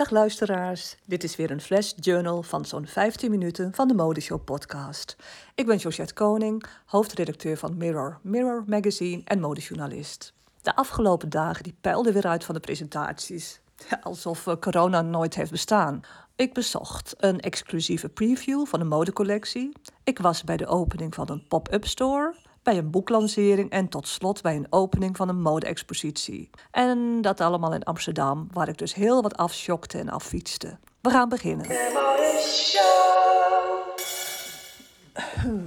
Dag 0.00 0.10
luisteraars, 0.10 0.96
dit 1.04 1.24
is 1.24 1.36
weer 1.36 1.50
een 1.50 1.60
flash 1.60 1.92
journal 1.96 2.42
van 2.42 2.64
zo'n 2.64 2.86
15 2.86 3.30
minuten 3.30 3.74
van 3.74 3.88
de 3.88 3.94
Modeshow 3.94 4.44
podcast. 4.44 5.16
Ik 5.54 5.66
ben 5.66 5.76
Josette 5.76 6.14
Koning, 6.14 6.64
hoofdredacteur 6.86 7.56
van 7.56 7.76
Mirror, 7.76 8.18
Mirror 8.22 8.64
Magazine 8.66 9.22
en 9.24 9.40
modejournalist. 9.40 10.32
De 10.62 10.76
afgelopen 10.76 11.28
dagen 11.28 11.62
die 11.62 11.76
peilden 11.80 12.12
weer 12.12 12.26
uit 12.26 12.44
van 12.44 12.54
de 12.54 12.60
presentaties. 12.60 13.60
Alsof 14.02 14.46
eh, 14.46 14.56
corona 14.60 15.02
nooit 15.02 15.34
heeft 15.34 15.50
bestaan. 15.50 16.00
Ik 16.36 16.52
bezocht 16.52 17.14
een 17.16 17.40
exclusieve 17.40 18.08
preview 18.08 18.66
van 18.66 18.80
een 18.80 18.88
modecollectie. 18.88 19.72
Ik 20.04 20.18
was 20.18 20.44
bij 20.44 20.56
de 20.56 20.66
opening 20.66 21.14
van 21.14 21.30
een 21.30 21.46
pop-up 21.48 21.86
store 21.86 22.34
bij 22.62 22.78
een 22.78 22.90
boeklancering 22.90 23.70
en 23.70 23.88
tot 23.88 24.08
slot 24.08 24.42
bij 24.42 24.56
een 24.56 24.66
opening 24.70 25.16
van 25.16 25.28
een 25.28 25.40
mode-expositie. 25.40 26.50
En 26.70 27.20
dat 27.20 27.40
allemaal 27.40 27.74
in 27.74 27.82
Amsterdam, 27.82 28.48
waar 28.52 28.68
ik 28.68 28.78
dus 28.78 28.94
heel 28.94 29.22
wat 29.22 29.36
afschokte 29.36 29.98
en 29.98 30.08
affietste. 30.08 30.78
We 31.00 31.10
gaan 31.10 31.28
beginnen. 31.28 31.66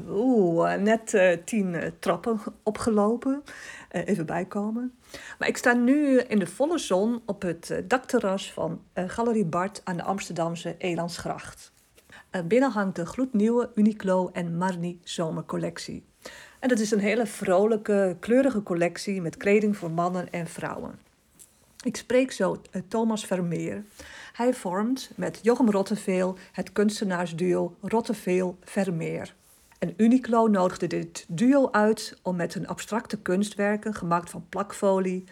Oeh, 0.10 0.74
net 0.74 1.14
uh, 1.14 1.32
tien 1.46 1.74
uh, 1.74 1.84
trappen 2.00 2.40
opgelopen. 2.64 3.44
Uh, 3.92 4.08
even 4.08 4.26
bijkomen. 4.26 4.98
Maar 5.40 5.48
ik 5.48 5.58
sta 5.58 5.74
nu 5.74 6.20
in 6.20 6.40
de 6.40 6.48
volle 6.48 6.78
zon 6.78 7.22
op 7.26 7.42
het 7.42 7.84
dakterras 7.88 8.52
van 8.52 8.82
Galerie 8.94 9.46
Bart 9.46 9.82
aan 9.84 9.98
de 9.98 10.04
Amsterdamse 10.04 10.76
Elandsgracht. 10.78 11.72
binnen 12.46 12.72
hangt 12.72 12.96
de 12.96 13.06
gloednieuwe 13.06 13.72
Uniqlo 13.76 14.30
en 14.34 14.58
Marni 14.58 15.00
zomercollectie. 15.04 16.06
En 16.64 16.70
dat 16.70 16.80
is 16.80 16.92
een 16.92 17.00
hele 17.00 17.26
vrolijke, 17.26 18.16
kleurige 18.20 18.64
collectie 18.64 19.22
met 19.22 19.38
kleding 19.38 19.78
voor 19.78 19.92
mannen 19.92 20.32
en 20.32 20.48
vrouwen. 20.48 21.00
Ik 21.84 21.96
spreek 21.96 22.32
zo 22.32 22.62
eh, 22.72 22.82
Thomas 22.88 23.26
Vermeer. 23.26 23.84
Hij 24.34 24.54
vormt 24.54 25.12
met 25.16 25.40
Jochem 25.42 25.70
Rotteveel 25.70 26.38
het 26.52 26.72
kunstenaarsduo 26.72 27.76
Rotteveel-Vermeer. 27.82 29.34
En 29.80 29.94
Uniqlo 29.98 30.48
nodigde 30.48 30.88
dit 30.88 31.26
duo 31.28 31.72
uit 31.72 32.18
om 32.22 32.36
met 32.36 32.54
hun 32.54 32.68
abstracte 32.68 33.18
kunstwerken, 33.18 33.94
gemaakt 33.94 34.30
van 34.30 34.46
plakfolie, 34.50 35.24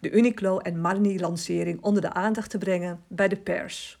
de 0.00 0.10
Uniqlo 0.10 0.58
en 0.58 0.80
Marni-lancering 0.80 1.82
onder 1.82 2.02
de 2.02 2.12
aandacht 2.12 2.50
te 2.50 2.58
brengen 2.58 3.00
bij 3.06 3.28
de 3.28 3.36
pers. 3.36 3.98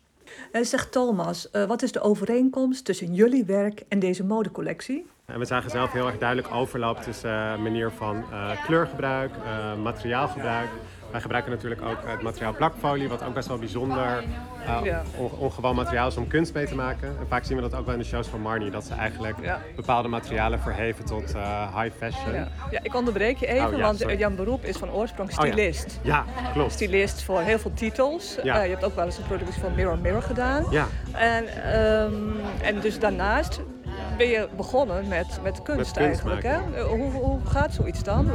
En 0.52 0.66
zegt 0.66 0.92
Thomas, 0.92 1.48
uh, 1.52 1.64
wat 1.64 1.82
is 1.82 1.92
de 1.92 2.00
overeenkomst 2.00 2.84
tussen 2.84 3.14
jullie 3.14 3.44
werk 3.44 3.82
en 3.88 3.98
deze 3.98 4.24
modecollectie? 4.24 5.06
En 5.32 5.38
we 5.38 5.44
zagen 5.44 5.70
zelf 5.70 5.92
heel 5.92 6.06
erg 6.06 6.18
duidelijk 6.18 6.54
overlap 6.54 7.02
tussen 7.02 7.30
uh, 7.30 7.56
manier 7.56 7.90
van 7.90 8.24
uh, 8.32 8.50
kleurgebruik, 8.64 9.30
uh, 9.36 9.82
materiaalgebruik. 9.82 10.68
Wij 11.10 11.20
gebruiken 11.20 11.52
natuurlijk 11.52 11.82
ook 11.82 11.98
het 12.04 12.22
materiaal 12.22 12.54
plakfolie, 12.54 13.08
wat 13.08 13.24
ook 13.24 13.34
best 13.34 13.48
wel 13.48 13.58
bijzonder 13.58 14.24
on 15.18 15.30
ongewoon 15.38 15.74
materiaal 15.74 16.08
is 16.08 16.16
om 16.16 16.28
kunst 16.28 16.54
mee 16.54 16.66
te 16.66 16.74
maken. 16.74 17.08
En 17.08 17.26
vaak 17.28 17.44
zien 17.44 17.56
we 17.56 17.62
dat 17.62 17.74
ook 17.74 17.84
wel 17.84 17.94
in 17.94 18.00
de 18.00 18.06
shows 18.06 18.26
van 18.26 18.40
Marnie, 18.40 18.70
dat 18.70 18.84
ze 18.84 18.94
eigenlijk 18.94 19.36
ja. 19.42 19.60
bepaalde 19.76 20.08
materialen 20.08 20.60
verheven 20.60 21.04
tot 21.04 21.34
high 21.74 21.96
fashion. 21.96 22.32
Ja. 22.32 22.48
ja. 22.70 22.80
ik 22.82 22.94
onderbreek 22.94 23.36
je 23.36 23.46
even, 23.46 23.74
oh, 23.74 23.80
want 23.80 24.04
Jan 24.18 24.36
Beroep 24.36 24.64
is 24.64 24.76
van 24.76 24.90
oorsprong 24.90 25.32
stylist. 25.32 25.98
Oh, 25.98 26.04
ja. 26.04 26.24
klopt. 26.52 26.72
Stylist 26.72 27.22
voor 27.22 27.40
heel 27.40 27.58
veel 27.58 27.72
titels. 27.74 28.38
je 28.42 28.50
hebt 28.50 28.84
ook 28.84 28.94
wel 28.94 29.04
eens 29.04 29.18
een 29.18 29.26
productie 29.26 29.60
van 29.60 29.74
Mirror 29.74 29.98
Mirror 29.98 30.22
gedaan. 30.22 30.66
Ja. 30.70 30.86
En, 31.12 31.44
um, 31.80 32.36
en 32.62 32.80
dus 32.80 32.98
daarnaast 32.98 33.60
ben 34.18 34.28
je 34.28 34.48
begonnen 34.56 35.08
met, 35.08 35.38
met 35.42 35.62
kunst, 35.62 35.96
eigenlijk. 35.96 36.42
Hè? 36.42 36.82
Hoe, 36.82 37.10
hoe 37.10 37.38
gaat 37.46 37.74
zoiets 37.74 38.02
dan? 38.02 38.30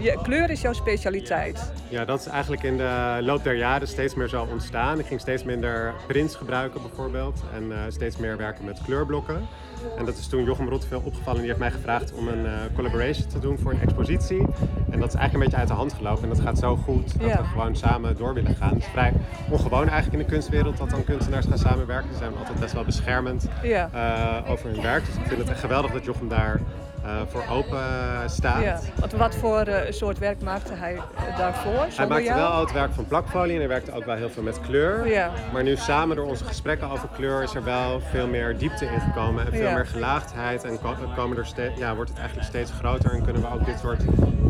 Je, 0.00 0.18
kleur 0.22 0.50
is 0.50 0.60
jouw 0.60 0.72
specialiteit. 0.72 1.72
Ja, 1.88 2.04
dat 2.04 2.20
is 2.20 2.26
eigenlijk 2.26 2.62
in 2.62 2.76
de 2.76 3.18
loop 3.20 3.44
der 3.44 3.54
jaren 3.54 3.88
steeds 3.88 4.14
meer 4.14 4.28
zo 4.28 4.46
ontstaan. 4.50 4.98
Ik 4.98 5.06
ging 5.06 5.20
steeds 5.20 5.44
minder 5.44 5.94
prints 6.06 6.34
gebruiken 6.34 6.82
bijvoorbeeld. 6.82 7.42
En 7.54 7.62
uh, 7.62 7.78
steeds 7.88 8.16
meer 8.16 8.36
werken 8.36 8.64
met 8.64 8.80
kleurblokken. 8.84 9.48
En 9.96 10.04
dat 10.04 10.16
is 10.16 10.26
toen 10.26 10.44
Jochem 10.44 10.68
Rotteveel 10.68 11.02
opgevallen. 11.04 11.38
Die 11.38 11.48
heeft 11.48 11.60
mij 11.60 11.70
gevraagd 11.70 12.12
om 12.12 12.28
een 12.28 12.44
uh, 12.44 12.52
collaboration 12.74 13.26
te 13.26 13.38
doen 13.38 13.58
voor 13.58 13.72
een 13.72 13.80
expositie. 13.80 14.46
En 14.90 15.00
dat 15.00 15.08
is 15.08 15.14
eigenlijk 15.14 15.32
een 15.32 15.40
beetje 15.40 15.56
uit 15.56 15.68
de 15.68 15.74
hand 15.74 15.92
gelopen. 15.92 16.22
En 16.22 16.28
dat 16.28 16.40
gaat 16.40 16.58
zo 16.58 16.76
goed 16.76 17.20
dat 17.20 17.32
we 17.32 17.44
gewoon 17.44 17.76
samen 17.76 18.16
door 18.16 18.34
willen 18.34 18.54
gaan. 18.54 18.68
Het 18.74 18.78
is 18.78 18.86
vrij 18.86 19.12
ongewoon 19.50 19.88
eigenlijk 19.88 20.12
in 20.12 20.18
de 20.18 20.34
kunstwereld 20.34 20.76
dat 20.76 20.90
dan 20.90 21.04
kunstenaars 21.04 21.46
gaan 21.46 21.58
samenwerken. 21.58 22.12
Ze 22.12 22.18
zijn 22.18 22.36
altijd 22.36 22.60
best 22.60 22.72
wel 22.72 22.84
beschermend 22.84 23.48
ja. 23.62 23.90
uh, 23.94 24.50
over 24.50 24.70
hun 24.70 24.82
werk. 24.82 25.06
Dus 25.06 25.14
ik 25.14 25.26
vind 25.26 25.40
het 25.40 25.48
echt 25.48 25.60
geweldig 25.60 25.92
dat 25.92 26.04
Jochem 26.04 26.28
daar 26.28 26.60
uh, 27.04 27.20
voor 27.28 27.44
open 27.50 27.80
staat. 28.26 28.62
Ja. 28.62 28.80
Wat, 29.00 29.12
wat 29.12 29.34
voor 29.34 29.68
uh, 29.68 29.76
soort 29.88 30.18
werk 30.18 30.42
maakte 30.42 30.74
hij 30.74 30.94
uh, 30.94 31.38
daarvoor? 31.38 31.86
Hij 31.94 32.06
maakte 32.06 32.24
jou? 32.24 32.38
wel 32.38 32.48
al 32.48 32.60
het 32.60 32.72
werk 32.72 32.92
van 32.92 33.06
plakfolie 33.06 33.52
en 33.52 33.58
hij 33.58 33.68
werkte 33.68 33.92
ook 33.92 34.04
wel 34.04 34.16
heel 34.16 34.30
veel 34.30 34.42
met 34.42 34.60
kleur. 34.60 35.08
Ja. 35.08 35.30
Maar 35.52 35.62
nu 35.62 35.76
samen 35.76 36.16
door 36.16 36.26
onze 36.26 36.44
gesprekken 36.44 36.90
over 36.90 37.08
kleur 37.08 37.42
is 37.42 37.54
er 37.54 37.64
wel 37.64 38.00
veel 38.00 38.26
meer 38.26 38.58
diepte 38.58 38.84
in 38.84 39.00
gekomen 39.00 39.46
en 39.46 39.52
veel 39.52 39.62
ja. 39.62 39.74
meer 39.74 39.86
gelaagdheid. 39.86 40.64
En 40.64 40.78
komen 41.16 41.36
er 41.36 41.46
steeds, 41.46 41.78
ja, 41.78 41.94
wordt 41.94 42.10
het 42.10 42.18
eigenlijk 42.18 42.48
steeds 42.48 42.70
groter 42.70 43.10
en 43.10 43.22
kunnen 43.22 43.42
we 43.42 43.52
ook 43.52 43.64
dit 43.64 43.78
soort 43.78 44.02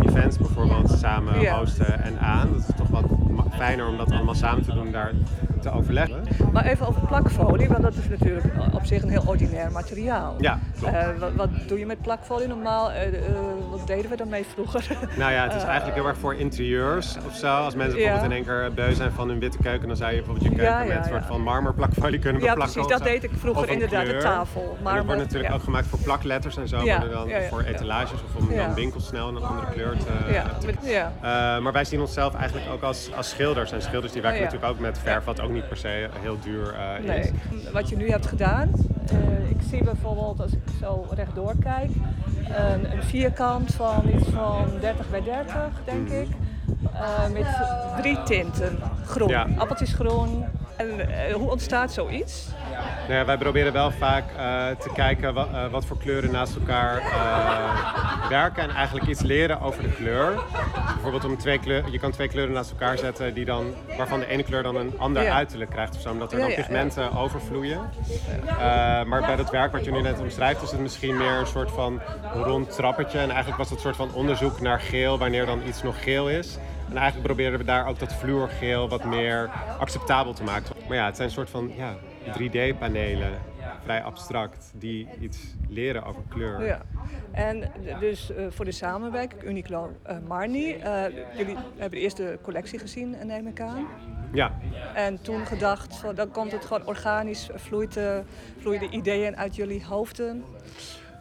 events 0.06 0.38
bijvoorbeeld 0.38 0.91
samen 0.98 1.59
hosten 1.59 2.03
en 2.03 2.19
aan. 2.19 2.53
Dat 2.53 2.60
is 2.60 2.76
toch 2.76 2.88
wat 2.88 3.04
fijner 3.59 3.86
om 3.86 3.97
dat 3.97 4.12
allemaal 4.12 4.34
samen 4.34 4.65
te 4.65 4.75
doen 4.75 4.92
daar 4.92 5.12
te 5.61 5.71
overleggen. 5.71 6.23
Maar 6.53 6.65
even 6.65 6.87
over 6.87 7.07
plakfolie, 7.07 7.69
want 7.69 7.83
dat 7.83 7.95
is 7.95 8.09
natuurlijk 8.09 8.45
op 8.73 8.85
zich 8.85 9.03
een 9.03 9.09
heel 9.09 9.23
ordinair 9.27 9.73
materiaal. 9.73 10.35
Ja, 10.39 10.59
uh, 10.85 11.19
wat, 11.19 11.33
wat, 11.35 11.49
doe 11.67 11.79
je 11.79 11.87
met 11.87 12.03
plakfolie 12.03 12.47
normaal? 12.47 12.91
Uh, 12.91 13.13
uh, 13.13 13.19
wat 13.71 13.87
deden 13.87 14.11
we 14.11 14.17
daarmee 14.17 14.45
vroeger? 14.45 14.87
Nou 15.17 15.33
ja, 15.33 15.43
het 15.43 15.55
is 15.55 15.63
eigenlijk 15.63 15.95
heel 15.95 16.07
erg 16.07 16.19
voor 16.19 16.35
interieurs 16.35 17.17
of 17.27 17.35
zo. 17.37 17.47
Als 17.47 17.75
mensen 17.75 17.97
bijvoorbeeld 17.97 18.31
ja. 18.31 18.37
in 18.37 18.45
één 18.45 18.45
keer 18.45 18.73
beu 18.75 18.95
zijn 18.95 19.13
van 19.13 19.29
hun 19.29 19.39
witte 19.39 19.59
keuken, 19.59 19.89
dan 19.89 19.97
zou 19.97 20.11
je 20.11 20.17
bijvoorbeeld 20.17 20.47
je 20.47 20.55
keuken 20.55 20.75
ja, 20.75 20.83
ja, 20.83 20.95
met 20.95 20.97
een 20.97 21.13
soort 21.13 21.25
van 21.25 21.43
marmerplakfolie 21.43 22.19
kunnen 22.19 22.41
beplakken. 22.41 22.67
Ja, 22.67 22.73
precies, 22.73 22.99
dat 22.99 23.03
deed 23.03 23.25
ik 23.25 23.31
vroeger 23.39 23.69
inderdaad, 23.69 24.03
kleur. 24.03 24.17
de 24.17 24.23
tafel. 24.23 24.77
En 24.85 24.95
dat 24.95 25.05
wordt 25.05 25.21
natuurlijk 25.21 25.55
ook 25.55 25.63
gemaakt 25.63 25.87
voor 25.87 25.99
plakletters 25.99 26.57
en 26.57 26.69
zo, 26.69 26.85
dan 26.85 27.31
voor 27.51 27.63
etalages 27.63 28.23
of 28.23 28.35
om 28.35 28.57
dan 28.57 28.75
winkels 28.75 29.07
snel 29.07 29.29
een 29.29 29.43
andere 29.43 29.67
kleur 29.73 29.97
te... 29.97 30.05
te 30.61 31.61
maar 31.63 31.73
wij 31.73 31.85
zien 31.85 32.01
onszelf 32.01 32.35
eigenlijk 32.35 32.67
ook 32.73 32.83
als, 32.83 33.11
als 33.17 33.29
schilders. 33.29 33.73
En 33.73 33.83
schilders 33.83 34.13
die 34.13 34.23
werken 34.23 34.43
natuurlijk 34.43 34.73
ook 34.73 34.79
met 34.79 34.99
verf, 34.99 35.25
wat 35.25 35.41
ook 35.41 35.47
niet 35.50 35.69
per 35.69 35.76
se 35.76 36.09
heel 36.20 36.38
duur 36.41 36.75
uh, 36.75 37.06
nee. 37.06 37.20
is. 37.20 37.31
Wat 37.72 37.88
je 37.88 37.97
nu 37.97 38.10
hebt 38.10 38.26
gedaan, 38.26 38.70
uh, 39.12 39.50
ik 39.50 39.56
zie 39.70 39.84
bijvoorbeeld 39.84 40.41
als 40.41 40.53
ik 40.53 40.62
zo 40.81 41.06
rechtdoor 41.10 41.54
kijk, 41.60 41.91
een, 42.48 42.92
een 42.92 43.03
vierkant 43.03 43.75
van 43.75 44.03
iets 44.14 44.28
van 44.28 44.69
30 44.81 45.10
bij 45.10 45.22
30 45.22 45.54
denk 45.84 46.09
mm. 46.09 46.20
ik. 46.20 46.28
Uh, 46.94 47.28
met 47.32 47.47
drie 48.00 48.22
tinten. 48.22 48.78
Groen, 49.04 49.28
ja. 49.28 49.47
appeltjesgroen. 49.56 50.44
En 50.76 51.32
hoe 51.32 51.50
ontstaat 51.50 51.92
zoiets? 51.92 52.48
Nou 53.09 53.21
ja, 53.21 53.27
wij 53.27 53.39
proberen 53.39 53.73
wel 53.73 53.91
vaak 53.91 54.25
uh, 54.37 54.67
te 54.69 54.91
kijken 54.95 55.35
wat, 55.35 55.49
uh, 55.53 55.71
wat, 55.71 55.85
voor 55.85 55.99
kleuren 55.99 56.31
naast 56.31 56.57
elkaar 56.57 56.99
uh, 56.99 58.29
werken 58.29 58.63
en 58.63 58.71
eigenlijk 58.71 59.07
iets 59.07 59.23
leren 59.23 59.61
over 59.61 59.83
de 59.83 59.93
kleur. 59.93 60.35
Bijvoorbeeld 60.93 61.25
om 61.25 61.39
twee 61.39 61.59
kleur, 61.59 61.91
je 61.91 61.99
kan 61.99 62.11
twee 62.11 62.29
kleuren 62.29 62.55
naast 62.55 62.71
elkaar 62.71 62.99
zetten 62.99 63.35
die 63.35 63.45
dan, 63.45 63.75
waarvan 63.97 64.21
de 64.21 64.27
ene 64.27 64.43
kleur 64.43 64.63
dan 64.63 64.77
een 64.77 64.93
ander 64.99 65.23
ja. 65.23 65.35
uiterlijk 65.35 65.71
krijgt 65.71 65.95
of 65.95 66.01
zo, 66.01 66.11
omdat 66.11 66.33
er 66.33 66.39
dan 66.39 66.55
pigmenten 66.55 67.17
overvloeien. 67.17 67.81
maar 69.07 69.21
bij 69.27 69.37
dat 69.37 69.51
werk 69.51 69.73
wat 69.73 69.85
je 69.85 69.91
nu 69.91 70.03
net 70.03 70.21
omschrijft 70.21 70.63
is 70.63 70.71
het 70.71 70.81
misschien 70.81 71.17
meer 71.17 71.33
een 71.33 71.47
soort 71.47 71.71
van 71.71 72.01
rond 72.35 72.75
trappetje 72.75 73.19
en 73.19 73.29
eigenlijk 73.29 73.59
was 73.59 73.69
het 73.69 73.77
een 73.77 73.85
soort 73.85 73.97
van 73.97 74.13
onderzoek 74.15 74.61
naar 74.61 74.81
geel 74.81 75.19
wanneer 75.19 75.47
dan 75.47 75.63
iets 75.67 75.83
nog 75.83 76.03
geel 76.03 76.29
is. 76.29 76.59
En 76.91 76.97
eigenlijk 76.97 77.27
proberen 77.27 77.59
we 77.59 77.65
daar 77.65 77.87
ook 77.87 77.99
dat 77.99 78.15
vloergeel 78.15 78.89
wat 78.89 79.04
meer 79.04 79.51
acceptabel 79.78 80.33
te 80.33 80.43
maken. 80.43 80.77
Maar 80.89 80.97
ja, 80.97 81.07
het 81.07 81.16
zijn 81.16 81.28
een 81.28 81.34
soort 81.34 81.51
van 81.51 81.72
ja, 81.77 81.95
3D-panelen, 82.26 83.32
vrij 83.82 84.03
abstract, 84.03 84.72
die 84.74 85.09
iets 85.20 85.54
leren 85.68 86.04
over 86.04 86.22
kleur. 86.28 86.66
Ja. 86.66 86.82
En 87.32 87.72
dus 88.00 88.30
uh, 88.30 88.47
voor 88.50 88.65
de 88.65 88.72
samenwerking, 88.72 89.42
Uniqlo 89.42 89.91
uh, 90.10 90.16
Marni, 90.26 90.74
uh, 90.74 91.04
jullie 91.36 91.56
hebben 91.76 91.98
de 91.98 92.04
eerste 92.04 92.38
collectie 92.42 92.78
gezien, 92.78 93.16
neem 93.24 93.47
ik 93.47 93.60
aan. 93.60 93.86
Ja. 94.32 94.59
En 94.94 95.22
toen 95.22 95.47
gedacht, 95.47 95.97
van, 95.97 96.15
dan 96.15 96.30
komt 96.30 96.53
het 96.53 96.65
gewoon 96.65 96.86
organisch, 96.86 97.48
vloeit, 97.54 98.00
vloeien 98.59 98.80
de 98.80 98.88
ideeën 98.91 99.36
uit 99.36 99.56
jullie 99.56 99.84
hoofden. 99.84 100.44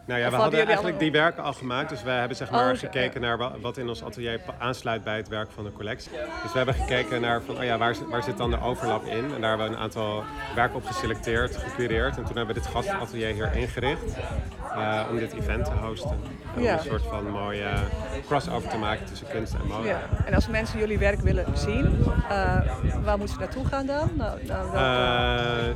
Nou 0.08 0.20
ja, 0.20 0.30
we 0.30 0.36
hadden 0.36 0.66
eigenlijk 0.66 0.98
die 0.98 1.10
werken 1.10 1.42
al 1.42 1.52
gemaakt. 1.52 1.88
Dus 1.88 2.02
we 2.02 2.10
hebben 2.10 2.36
zeg 2.36 2.50
maar 2.50 2.72
oh, 2.72 2.78
gekeken 2.78 3.20
naar 3.20 3.60
wat 3.60 3.76
in 3.76 3.88
ons 3.88 4.04
atelier 4.04 4.40
aansluit 4.58 5.04
bij 5.04 5.16
het 5.16 5.28
werk 5.28 5.50
van 5.50 5.64
de 5.64 5.72
collectie. 5.72 6.10
Dus 6.42 6.52
we 6.52 6.56
hebben 6.56 6.74
gekeken 6.74 7.20
naar 7.20 7.42
van, 7.42 7.56
oh 7.56 7.64
ja, 7.64 7.78
waar, 7.78 7.96
waar 8.08 8.22
zit 8.22 8.36
dan 8.36 8.50
de 8.50 8.60
overlap 8.60 9.04
in? 9.04 9.34
En 9.34 9.40
daar 9.40 9.48
hebben 9.48 9.68
we 9.68 9.74
een 9.74 9.80
aantal 9.80 10.24
werken 10.54 10.76
op 10.76 10.84
geselecteerd, 10.84 11.56
gecureerd. 11.56 12.16
En 12.16 12.24
toen 12.24 12.36
hebben 12.36 12.54
we 12.54 12.60
dit 12.60 12.70
gastatelier 12.70 13.32
hier 13.32 13.56
ingericht. 13.56 14.16
Eh, 14.76 15.00
om 15.10 15.18
dit 15.18 15.32
event 15.32 15.64
te 15.64 15.70
hosten. 15.70 16.16
Om 16.56 16.62
Ja. 16.62 16.72
een 16.72 16.84
soort 16.84 17.02
van 17.02 17.30
mooie 17.30 17.68
crossover 18.26 18.68
te 18.70 18.76
maken 18.78 19.06
tussen 19.06 19.26
kunst 19.32 19.54
en 19.54 19.66
mode. 19.68 19.88
Ja. 19.88 19.98
En 20.26 20.34
als 20.34 20.48
mensen 20.48 20.78
jullie 20.78 20.98
werk 20.98 21.20
willen 21.20 21.44
zien, 21.54 22.04
eh, 22.28 22.60
waar 23.04 23.18
moeten 23.18 23.28
ze 23.34 23.38
naartoe 23.40 23.64
gaan 23.64 23.86
dan? 23.86 24.10
Nou, 24.16 24.44
nou, 24.46 24.76
Eh, 24.76 25.74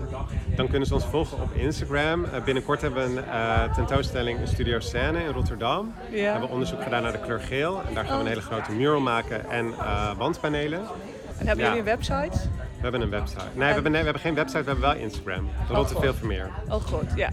dan 0.56 0.68
kunnen 0.68 0.88
ze 0.88 0.94
ons 0.94 1.04
volgen 1.04 1.42
op 1.42 1.52
Instagram. 1.54 2.26
Binnenkort 2.44 2.80
hebben 2.80 3.14
we 3.14 3.20
een 3.20 3.72
tentoonstelling 3.74 4.38
in 4.40 4.46
Studio 4.48 4.78
Scène 4.80 5.22
in 5.24 5.30
Rotterdam. 5.32 5.94
We 6.10 6.18
hebben 6.20 6.48
onderzoek 6.50 6.82
gedaan 6.82 7.02
naar 7.02 7.12
de 7.12 7.20
kleur 7.20 7.40
geel. 7.40 7.80
En 7.88 7.94
daar 7.94 8.04
gaan 8.04 8.16
we 8.16 8.22
een 8.22 8.28
hele 8.28 8.40
grote 8.40 8.72
mural 8.72 9.00
maken 9.00 9.50
en 9.50 9.74
wandpanelen. 10.18 10.80
en 11.38 11.46
hebben 11.46 11.64
jullie 11.64 11.78
een 11.80 11.84
website? 11.84 12.38
We 12.82 12.88
hebben 12.88 13.00
een 13.00 13.10
website. 13.10 13.40
Nee, 13.54 13.68
we 13.68 13.74
hebben, 13.74 13.92
nee, 13.92 14.00
we 14.00 14.06
hebben 14.06 14.22
geen 14.22 14.34
website, 14.34 14.62
we 14.62 14.70
hebben 14.70 14.88
wel 14.88 14.94
Instagram. 14.94 15.50
Rotte 15.68 15.94
goed. 15.94 16.02
veel 16.02 16.14
Vermeer. 16.14 16.50
Oh 16.68 16.82
goed, 16.82 17.08
ja. 17.14 17.30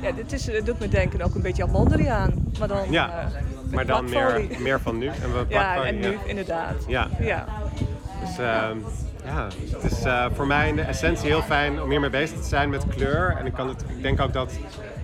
ja 0.00 0.12
dit 0.12 0.32
is, 0.32 0.46
het 0.46 0.66
doet 0.66 0.78
me 0.78 0.88
denken 0.88 1.22
ook 1.22 1.34
een 1.34 1.42
beetje 1.42 1.62
aan 1.62 1.70
Mondriaan. 1.70 2.52
Maar 2.58 2.68
dan, 2.68 2.90
Ja, 2.90 3.20
eh, 3.20 3.72
maar 3.72 3.86
dan 3.86 4.10
meer, 4.10 4.46
meer 4.58 4.80
van 4.80 4.98
nu. 4.98 5.06
En 5.06 5.32
we 5.32 5.44
Ja, 5.48 5.84
en 5.84 5.98
nu 5.98 6.18
inderdaad. 6.24 6.84
Ja. 6.86 7.08
ja. 7.20 7.46
Dus 8.20 8.38
ehm, 8.38 8.78
ja, 9.24 9.48
het 9.70 9.92
is 9.92 10.04
eh, 10.04 10.26
voor 10.34 10.46
mij 10.46 10.68
in 10.68 10.76
de 10.76 10.82
essentie 10.82 11.28
heel 11.28 11.42
fijn 11.42 11.82
om 11.82 11.90
hiermee 11.90 12.10
bezig 12.10 12.40
te 12.40 12.48
zijn 12.48 12.70
met 12.70 12.86
kleur. 12.88 13.36
En 13.38 13.46
ik, 13.46 13.52
kan 13.52 13.68
het, 13.68 13.84
ik 13.88 14.02
denk 14.02 14.20
ook 14.20 14.32
dat 14.32 14.52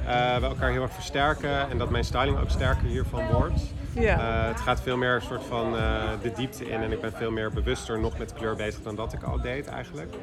eh, 0.06 0.36
we 0.36 0.46
elkaar 0.46 0.70
heel 0.70 0.82
erg 0.82 0.92
versterken 0.92 1.70
en 1.70 1.78
dat 1.78 1.90
mijn 1.90 2.04
styling 2.04 2.38
ook 2.38 2.50
sterker 2.50 2.86
hiervan 2.86 3.26
wordt. 3.32 3.60
Ja. 3.92 4.18
Eh, 4.18 4.48
het 4.48 4.60
gaat 4.60 4.80
veel 4.80 4.96
meer 4.96 5.14
een 5.14 5.22
soort 5.22 5.44
van 5.48 5.76
eh, 5.76 6.02
de 6.22 6.32
diepte 6.32 6.68
in 6.68 6.82
en 6.82 6.92
ik 6.92 7.00
ben 7.00 7.12
veel 7.12 7.30
meer 7.30 7.50
bewuster 7.50 7.98
nog 7.98 8.18
met 8.18 8.32
kleur 8.32 8.56
bezig 8.56 8.82
dan 8.82 8.94
dat 8.94 9.12
ik 9.12 9.22
al 9.22 9.40
deed 9.40 9.66
eigenlijk. 9.66 10.14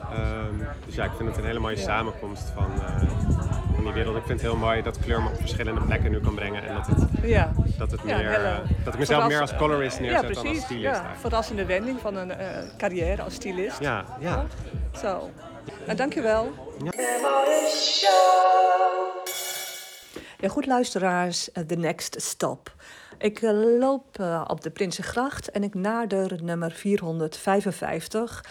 Ehm, 0.00 0.54
dus 0.86 0.94
ja, 0.94 1.04
ik 1.04 1.10
vind 1.16 1.28
het 1.28 1.38
een 1.38 1.44
hele 1.44 1.58
mooie 1.58 1.76
samenkomst 1.76 2.52
van, 2.54 2.70
eh, 2.80 3.08
van 3.74 3.84
die 3.84 3.92
wereld. 3.92 4.16
Ik 4.16 4.22
vind 4.26 4.40
het 4.40 4.50
heel 4.50 4.58
mooi 4.58 4.82
dat 4.82 4.98
kleur 4.98 5.22
me 5.22 5.28
op 5.28 5.36
verschillende 5.36 5.80
plekken 5.80 6.10
nu 6.10 6.20
kan 6.20 6.34
brengen 6.34 6.64
en 6.64 6.74
dat, 6.74 6.86
het, 6.86 7.08
ja. 7.22 7.52
dat, 7.78 7.90
het 7.90 8.04
meer, 8.04 8.16
hele 8.16 8.46
eh, 8.46 8.56
dat 8.84 8.92
ik 8.92 8.98
mezelf 8.98 9.26
meer 9.26 9.40
als 9.40 9.56
colorist 9.56 10.00
neerzet 10.00 10.28
ja, 10.28 10.34
dan 10.34 10.46
als 10.46 10.58
stylist 10.58 10.82
Ja, 10.82 10.90
eigenlijk. 10.90 11.20
verrassende 11.20 11.64
wending 11.64 12.00
van 12.00 12.16
een 12.16 12.30
eh, 12.30 12.46
carrière 12.78 13.22
als 13.22 13.34
stylist. 13.34 13.80
Ja, 13.80 14.04
ja. 14.20 14.44
Zo. 15.00 15.30
Nou, 15.86 15.96
dankjewel. 15.96 16.52
Ja, 16.84 16.90
goed 20.50 20.66
luisteraars, 20.66 21.52
eh, 21.52 21.64
The 21.64 21.74
Next 21.74 22.22
Stop. 22.22 22.74
Ik 23.18 23.42
eh, 23.42 23.78
loop 23.78 24.18
eh, 24.18 24.44
op 24.46 24.62
de 24.62 24.70
Prinsengracht 24.70 25.50
en 25.50 25.62
ik 25.62 25.74
nader 25.74 26.42
nummer 26.42 26.72
455. 26.72 28.42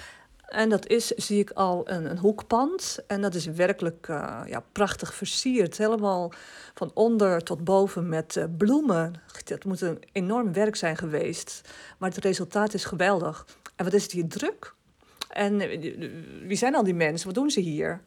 En 0.54 0.70
dat 0.70 0.88
is, 0.88 1.08
zie 1.08 1.40
ik 1.40 1.52
al, 1.52 1.90
een, 1.90 2.10
een 2.10 2.18
hoekpand. 2.18 3.00
En 3.08 3.22
dat 3.22 3.36
is 3.36 3.46
werkelijk 3.46 4.08
eh, 4.08 4.42
ja, 4.46 4.64
prachtig 4.72 5.14
versierd. 5.14 5.78
Helemaal 5.78 6.32
van 6.74 6.92
onder 6.94 7.44
tot 7.44 7.64
boven 7.64 8.10
met 8.10 8.36
eh, 8.38 8.44
bloemen. 8.58 9.14
Dat 9.44 9.64
moet 9.64 9.82
een 9.82 10.04
enorm 10.12 10.54
werk 10.54 10.76
zijn 10.76 10.98
geweest. 10.98 11.62
Maar 11.98 12.10
het 12.10 12.24
resultaat 12.24 12.74
is 12.74 12.86
geweldig. 12.86 13.46
En 13.76 13.86
wat 13.86 13.94
is 13.94 14.04
het 14.04 14.12
hier 14.12 14.28
druk? 14.28 14.74
En 15.30 15.62
eh, 15.62 16.10
wie 16.48 16.58
zijn 16.58 16.76
al 16.76 16.84
die 16.84 16.94
mensen? 16.94 17.28
Wat 17.28 17.36
doen 17.36 17.52
ze 17.52 17.60
hier? 17.60 18.02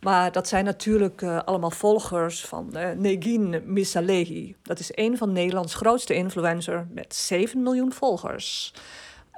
Maar 0.00 0.32
dat 0.32 0.48
zijn 0.48 0.64
natuurlijk 0.64 1.22
eh, 1.22 1.38
allemaal 1.44 1.70
volgers 1.70 2.44
van 2.44 2.76
eh 2.76 2.90
Negin 2.96 3.62
Misalehi. 3.64 4.54
Dat 4.62 4.78
is 4.78 4.90
een 4.94 5.16
van 5.16 5.32
Nederlands 5.32 5.74
grootste 5.74 6.14
influencer 6.14 6.86
met 6.90 7.14
7 7.14 7.62
miljoen 7.62 7.92
volgers. 7.92 8.72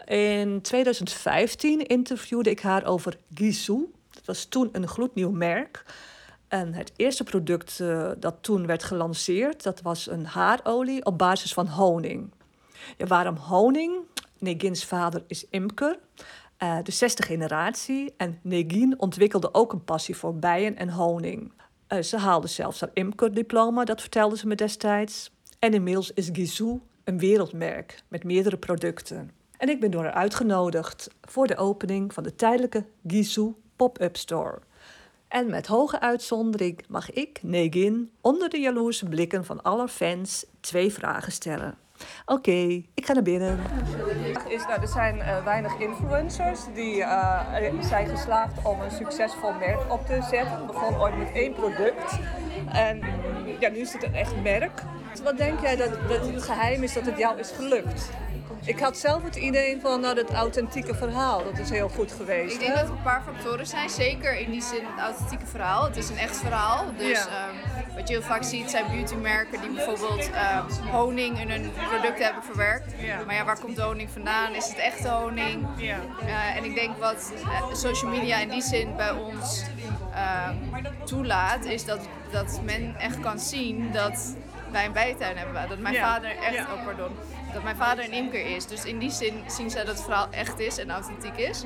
In 0.05 0.61
2015 0.63 1.87
interviewde 1.87 2.51
ik 2.51 2.61
haar 2.61 2.87
over 2.87 3.17
Gisou. 3.35 3.93
Dat 4.11 4.25
was 4.25 4.45
toen 4.45 4.69
een 4.73 4.89
gloednieuw 4.89 5.31
merk. 5.31 5.85
En 6.49 6.75
het 6.75 6.93
eerste 6.97 7.25
product 7.25 7.81
eh, 7.81 8.11
dat 8.19 8.35
toen 8.41 8.67
werd 8.67 8.85
gelanceerd, 8.85 9.63
dat 9.63 9.81
was 9.81 10.09
een 10.11 10.27
haarolie 10.27 11.05
op 11.05 11.19
basis 11.19 11.53
van 11.53 11.67
honing. 11.69 12.31
Ja, 12.97 13.07
waarom 13.07 13.37
honing? 13.37 13.93
Negins 14.39 14.85
vader 14.85 15.25
is 15.27 15.47
imker, 15.51 15.99
eh, 16.59 16.79
de 16.83 16.93
zesde 16.93 17.23
generatie. 17.23 18.15
En 18.17 18.39
Negin 18.43 18.95
ontwikkelde 19.01 19.55
ook 19.55 19.73
een 19.73 19.85
passie 19.85 20.17
voor 20.17 20.35
bijen 20.35 20.77
en 20.77 20.89
honing. 20.89 21.53
Eh, 21.87 22.03
ze 22.03 22.17
haalde 22.17 22.47
zelfs 22.47 22.81
haar 22.81 22.91
imkerdiploma, 22.93 23.85
dat 23.85 24.01
vertelde 24.01 24.37
ze 24.37 24.47
me 24.47 24.55
destijds. 24.55 25.31
En 25.59 25.75
inmiddels 25.75 26.13
is 26.13 26.29
Gisou 26.33 26.81
een 27.05 27.19
wereldmerk 27.19 28.03
met 28.09 28.25
meerdere 28.25 28.57
producten. 28.57 29.31
En 29.57 29.69
ik 29.69 29.81
ben 29.81 29.91
door 29.91 30.03
haar 30.03 30.13
uitgenodigd 30.13 31.11
voor 31.21 31.47
de 31.47 31.57
opening 31.57 32.15
van 32.15 32.23
de 32.23 32.35
tijdelijke 32.35 32.85
Gisou 33.07 33.55
Pop-up 33.77 34.17
Store. 34.17 34.59
En 35.29 35.51
met 35.51 35.67
hoge 35.67 36.01
uitzondering 36.01 36.85
mag 36.89 37.11
ik, 37.11 37.43
Negin, 37.43 38.11
onder 38.21 38.49
de 38.49 38.59
jaloerse 38.59 39.09
blikken 39.09 39.45
van 39.45 39.63
alle 39.63 39.89
fans 39.89 40.47
twee 40.61 40.93
vragen 40.93 41.33
stellen. 41.33 41.79
Oké, 42.27 42.83
ik 42.95 43.07
ga 43.07 43.13
naar 43.13 43.23
binnen. 43.23 43.59
Is, 44.49 44.67
nou, 44.67 44.81
er 44.81 44.89
zijn 44.89 45.21
eh, 45.21 45.45
weinig 45.45 45.79
influencers 45.79 46.61
die 46.75 47.03
eh, 47.03 47.73
zijn 47.81 48.09
geslaagd 48.09 48.67
om 48.67 48.81
een 48.81 48.91
succesvol 48.91 49.53
merk 49.53 49.93
op 49.93 50.07
te 50.07 50.27
zetten. 50.31 50.57
Het 50.57 50.67
begon 50.67 50.97
ooit 50.97 51.19
met 51.19 51.33
één 51.33 51.53
product. 51.53 52.19
En 52.73 53.01
ja, 53.61 53.69
nu 53.69 53.79
is 53.79 53.93
het 53.93 54.03
een 54.03 54.15
echt 54.15 54.43
merk. 54.43 54.83
Wat 55.25 55.37
denk 55.37 55.61
jij 55.61 55.77
dat, 55.77 55.91
dat 56.09 56.27
het 56.27 56.43
geheim 56.43 56.83
is 56.83 56.93
dat 56.93 57.07
het 57.07 57.19
jou 57.19 57.39
is 57.39 57.51
gelukt? 57.51 58.11
Ik 58.65 58.79
had 58.79 58.99
zelf 58.99 59.23
het 59.23 59.37
idee 59.37 59.79
van 59.81 60.01
nou, 60.01 60.15
dat 60.15 60.33
authentieke 60.33 60.95
verhaal, 60.95 61.45
dat 61.45 61.59
is 61.59 61.71
heel 61.71 61.89
goed 61.89 62.13
geweest. 62.13 62.55
Ik 62.55 62.61
denk 62.61 62.73
hè? 62.75 62.81
dat 62.81 62.91
er 62.91 62.97
een 62.97 63.03
paar 63.03 63.23
factoren 63.23 63.67
zijn. 63.67 63.91
Zeker 63.91 64.39
in 64.39 64.51
die 64.51 64.63
zin 64.63 64.81
het 64.95 65.01
authentieke 65.05 65.47
verhaal. 65.47 65.85
Het 65.85 65.97
is 65.97 66.09
een 66.09 66.19
echt 66.19 66.37
verhaal. 66.37 66.85
Dus 66.97 67.19
Ja. 67.19 67.27
ehm, 67.27 67.95
wat 67.95 68.09
je 68.09 68.15
heel 68.15 68.23
vaak 68.23 68.43
ziet 68.43 68.71
zijn 68.71 68.85
beautymerken 68.91 69.61
die 69.61 69.71
bijvoorbeeld 69.71 70.31
ehm, 70.31 70.65
honing 70.91 71.41
in 71.41 71.51
hun 71.51 71.73
producten 71.89 72.25
hebben 72.25 72.43
verwerkt. 72.45 72.93
Ja. 72.99 73.21
Maar 73.27 73.35
ja, 73.35 73.45
waar 73.45 73.59
komt 73.59 73.77
de 73.77 73.83
honing 73.83 74.11
vandaan? 74.11 74.55
Is 74.55 74.69
het 74.69 74.79
echte 74.79 75.09
honing? 75.09 75.67
Ja. 75.77 75.99
Eh, 76.27 76.57
en 76.57 76.65
ik 76.65 76.75
denk 76.75 76.97
wat 76.97 77.33
eh, 77.45 77.75
social 77.75 78.11
media 78.11 78.39
in 78.39 78.49
die 78.49 78.63
zin 78.63 78.97
bij 78.97 79.11
ons 79.11 79.65
ehm, 80.15 80.55
toelaat, 81.05 81.65
is 81.65 81.85
dat, 81.85 82.01
dat 82.31 82.61
men 82.65 82.95
echt 82.99 83.21
kan 83.21 83.39
zien 83.39 83.93
dat 83.93 84.35
wij 84.73 84.85
een 84.85 84.93
bijtuin 84.93 85.37
hebben. 85.37 85.69
Dat 85.69 85.79
mijn 85.79 85.95
vader 85.97 86.31
echt, 86.31 86.59
oh 86.73 86.85
pardon, 86.85 87.11
dat 87.59 87.67
mijn 87.67 87.89
vader 87.89 88.05
een 88.05 88.13
imker 88.13 88.47
is. 88.57 88.67
Dus 88.67 88.85
in 88.85 88.99
die 88.99 89.11
zin 89.11 89.43
zien 89.47 89.71
zij 89.71 89.85
dat 89.85 89.95
het 89.95 90.05
verhaal 90.05 90.29
echt 90.31 90.59
is 90.59 90.79
en 90.79 90.91
authentiek 90.91 91.37
is. 91.37 91.65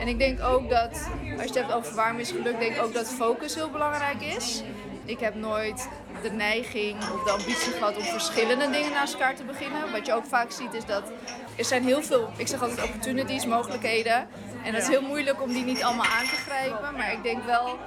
En 0.00 0.08
ik 0.08 0.18
denk 0.18 0.42
ook 0.42 0.70
dat, 0.70 0.90
als 0.90 1.20
je 1.20 1.36
het 1.36 1.54
hebt 1.54 1.72
over 1.72 1.94
waarom 1.94 2.18
is 2.18 2.30
gelukt, 2.30 2.58
denk 2.58 2.76
ik 2.76 2.82
ook 2.82 2.94
dat 2.94 3.08
focus 3.08 3.54
heel 3.54 3.70
belangrijk 3.70 4.22
is. 4.22 4.62
Ik 5.04 5.20
heb 5.20 5.34
nooit 5.34 5.88
de 6.22 6.30
neiging 6.30 6.96
of 6.98 7.22
de 7.22 7.30
ambitie 7.30 7.72
gehad 7.72 7.96
om 7.96 8.02
verschillende 8.02 8.70
dingen 8.70 8.90
naast 8.90 9.12
elkaar 9.12 9.34
te 9.34 9.44
beginnen. 9.44 9.92
Wat 9.92 10.06
je 10.06 10.12
ook 10.12 10.24
vaak 10.24 10.50
ziet 10.50 10.74
is 10.74 10.84
dat 10.84 11.12
er 11.56 11.64
zijn 11.64 11.84
heel 11.84 12.02
veel, 12.02 12.30
ik 12.36 12.46
zeg 12.48 12.60
altijd 12.62 12.82
opportunities, 12.82 13.46
mogelijkheden. 13.46 14.28
En 14.64 14.72
dat 14.72 14.82
is 14.82 14.88
heel 14.88 15.02
moeilijk 15.02 15.42
om 15.42 15.52
die 15.52 15.64
niet 15.64 15.82
allemaal 15.82 16.06
aan 16.06 16.24
te 16.24 16.36
grijpen. 16.46 16.94
Maar 16.96 17.12
ik 17.12 17.22
denk 17.22 17.44
wel, 17.44 17.78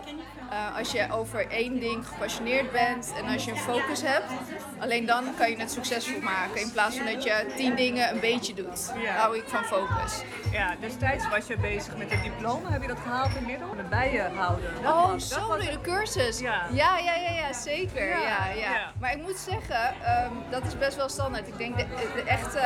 eh, 0.49 0.77
als 0.77 0.91
je 0.91 1.07
over 1.11 1.47
één 1.51 1.79
ding 1.79 2.07
gepassioneerd 2.07 2.71
bent 2.71 3.13
en 3.17 3.33
als 3.33 3.45
je 3.45 3.51
een 3.51 3.57
focus 3.57 4.01
hebt, 4.01 4.25
alleen 4.79 5.05
dan 5.05 5.23
kan 5.37 5.49
je 5.49 5.57
het 5.57 5.71
succesvol 5.71 6.21
maken. 6.21 6.61
In 6.61 6.71
plaats 6.71 6.95
van 6.97 7.05
dat 7.05 7.23
je 7.23 7.45
tien 7.55 7.75
dingen 7.75 8.09
een 8.13 8.19
beetje 8.19 8.53
doet. 8.53 8.91
Ja. 9.03 9.11
Hou 9.13 9.37
ik 9.37 9.43
van 9.47 9.63
focus. 9.63 10.21
Ja, 10.51 10.75
destijds 10.79 11.29
was 11.29 11.47
je 11.47 11.57
bezig 11.57 11.97
met 11.97 12.11
het 12.11 12.23
diploma. 12.23 12.69
Heb 12.71 12.81
je 12.81 12.87
dat 12.87 12.99
gehaald 13.03 13.35
inmiddels? 13.35 13.75
Met 13.75 13.89
bijenhouden. 13.89 14.73
Dat 14.83 14.93
Oh, 14.93 15.11
was- 15.11 15.29
dat 15.29 15.39
zo 15.39 15.47
was- 15.47 15.65
de 15.65 15.81
cursus. 15.81 16.39
Ja. 16.39 16.65
Ja, 16.71 16.97
ja, 16.97 17.15
ja, 17.15 17.29
ja, 17.31 17.53
zeker. 17.53 18.07
Ja, 18.09 18.45
Ja. 18.55 18.91
Maar 18.99 19.11
ik 19.11 19.21
moet 19.21 19.37
zeggen, 19.37 19.95
ehm, 20.03 20.31
dat 20.49 20.63
is 20.65 20.77
best 20.77 20.95
wel 20.95 21.09
standaard. 21.09 21.47
Ik 21.47 21.57
denk 21.57 21.77
de, 21.77 21.85
de 22.15 22.21
echte 22.21 22.61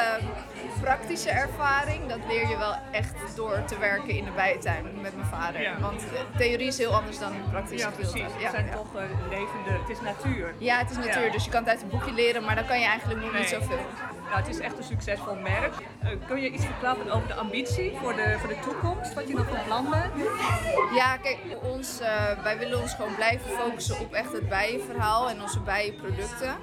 praktische 0.96 1.30
ervaring, 1.30 2.08
dat 2.08 2.18
leer 2.28 2.48
je 2.50 2.58
wel 2.58 2.76
echt 2.92 3.36
door 3.36 3.64
te 3.66 3.78
werken 3.80 4.10
in 4.10 4.26
de 4.26 4.32
bijentuin 4.32 4.86
met 5.02 5.16
mijn 5.16 5.28
vader. 5.28 5.62
Ja. 5.62 5.80
Want 5.80 6.04
theorie 6.38 6.68
is 6.68 6.78
heel 6.78 6.94
anders 6.96 7.20
dan 7.20 7.34
praktische 7.52 7.88
Ja, 7.88 7.92
precies. 7.94 8.22
Het 8.22 8.42
Ja, 8.42 8.50
zijn 8.50 8.66
ja. 8.66 8.72
toch 8.72 8.96
eh, 8.96 9.04
levende, 9.30 9.70
het 9.82 9.90
is 9.90 10.02
natuur. 10.02 10.54
ja, 10.58 10.78
het 10.78 10.90
is 10.92 10.98
natuur, 10.98 11.32
dus 11.32 11.44
je 11.46 11.50
kan 11.52 11.60
het 11.60 11.70
uit 11.70 11.82
een 11.82 11.90
boekje 11.90 12.14
leren, 12.14 12.44
maar 12.44 12.56
dan 12.56 12.66
kan 12.66 12.80
je 12.80 12.86
eigenlijk 12.86 13.22
nog 13.22 13.34
niet 13.34 13.48
zoveel. 13.48 13.80
Nou, 14.30 14.44
het 14.44 14.48
is 14.48 14.60
echt 14.60 14.78
een 14.78 14.84
succesvol 14.84 15.36
merk. 15.36 15.74
Eh, 16.02 16.10
kun 16.28 16.42
je 16.42 16.50
iets 16.50 16.66
verklappen 16.66 17.12
over 17.12 17.28
de 17.28 17.34
ambitie 17.34 17.98
voor 18.02 18.16
de, 18.16 18.36
voor 18.40 18.50
de 18.50 18.60
toekomst? 18.60 19.14
Wat 19.14 19.28
je 19.28 19.34
nog 19.36 19.48
van 19.48 19.64
plan 19.66 19.90
bent? 19.90 20.14
Ja, 20.96 21.18
kijk, 21.18 21.38
ons, 21.62 22.00
eh, 22.00 22.44
wij 22.44 22.58
willen 22.58 22.82
ons 22.82 22.94
gewoon 22.94 23.16
blijven 23.16 23.50
focussen 23.52 24.00
op 24.00 24.14
echt 24.14 24.32
het 24.32 24.50
bijenverhaal 24.50 25.30
en 25.30 25.42
onze 25.42 25.60
bijenproducten. 25.60 26.56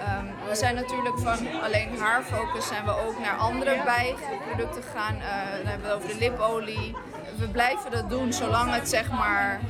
Ehm, 0.00 0.48
we 0.48 0.54
zijn 0.54 0.74
natuurlijk 0.74 1.18
van 1.18 1.62
alleen 1.62 1.98
haarfocus 1.98 2.66
zijn 2.66 2.84
we 2.84 2.90
ook 2.90 3.18
naar 3.18 3.36
andere 3.36 3.82
bijproducten 3.84 4.82
gegaan. 4.82 5.14
Eh, 5.14 5.56
dan 5.56 5.66
hebben 5.66 5.86
we 5.86 5.92
het 5.92 5.96
over 5.96 6.08
de 6.08 6.18
lipolie. 6.18 6.96
We 7.38 7.48
blijven 7.48 7.90
dat 7.90 8.10
doen 8.10 8.32
zolang 8.32 8.74
het 8.74 8.88
zeg 8.88 9.10
maar 9.10 9.60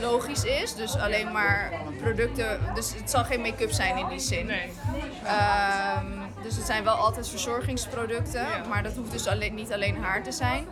logisch 0.00 0.44
is. 0.44 0.74
Dus 0.74 0.96
alleen 0.96 1.32
maar 1.32 1.72
producten. 2.00 2.60
Dus 2.74 2.94
het 2.94 3.10
zal 3.10 3.24
geen 3.24 3.40
make-up 3.40 3.70
zijn 3.70 3.96
in 3.96 4.08
die 4.08 4.18
zin. 4.18 4.46
Nee. 4.46 4.72
Ehm, 5.24 6.06
dus 6.42 6.56
het 6.56 6.66
zijn 6.66 6.84
wel 6.84 6.94
altijd 6.94 7.28
verzorgingsproducten, 7.28 8.46
maar 8.68 8.82
dat 8.82 8.94
hoeft 8.94 9.12
dus 9.12 9.26
alleen, 9.26 9.54
niet 9.54 9.72
alleen 9.72 9.96
haar 10.02 10.22
te 10.22 10.32
zijn. 10.32 10.66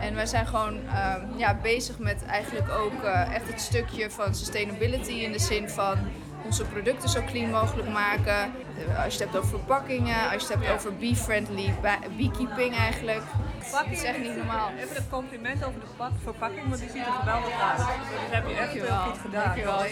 En 0.00 0.14
wij 0.14 0.26
zijn 0.26 0.46
gewoon 0.46 0.78
ehm, 0.88 1.20
ja, 1.36 1.56
bezig 1.62 1.98
met 1.98 2.24
eigenlijk 2.24 2.70
ook 2.70 3.02
eh, 3.02 3.34
echt 3.34 3.48
het 3.48 3.60
stukje 3.60 4.10
van 4.10 4.34
sustainability 4.34 5.10
in 5.12 5.32
de 5.32 5.38
zin 5.38 5.68
van 5.68 5.98
onze 6.46 6.64
producten 6.64 7.08
zo 7.08 7.20
clean 7.26 7.50
mogelijk 7.50 7.88
maken. 7.88 8.52
Eh, 8.88 9.04
Als 9.04 9.14
je 9.16 9.22
het 9.24 9.32
hebt 9.32 9.36
over 9.36 9.48
verpakkingen, 9.58 10.30
als 10.32 10.42
je 10.46 10.52
het 10.52 10.62
hebt 10.64 10.74
over 10.78 10.96
bee-friendly 10.96 11.74
beekeeping 12.16 12.76
eigenlijk. 12.76 13.22
Het 13.64 13.86
is 13.90 14.02
echt 14.02 14.18
niet 14.18 14.36
normaal. 14.36 14.70
Even 14.78 14.96
een 14.96 15.08
compliment 15.10 15.64
over 15.64 15.80
de 15.80 15.86
pak, 15.96 16.10
verpakking, 16.22 16.68
want 16.68 16.80
die 16.80 16.90
ziet 16.90 17.06
er 17.06 17.12
geweldig 17.12 17.60
uit. 17.70 17.78
Dat 17.78 17.86
heb 18.30 18.48
je 18.48 18.54
echt 18.54 18.72
heel 18.72 18.86
goed 18.96 19.18
gedaan. 19.18 19.44
Dankjewel. 19.44 19.84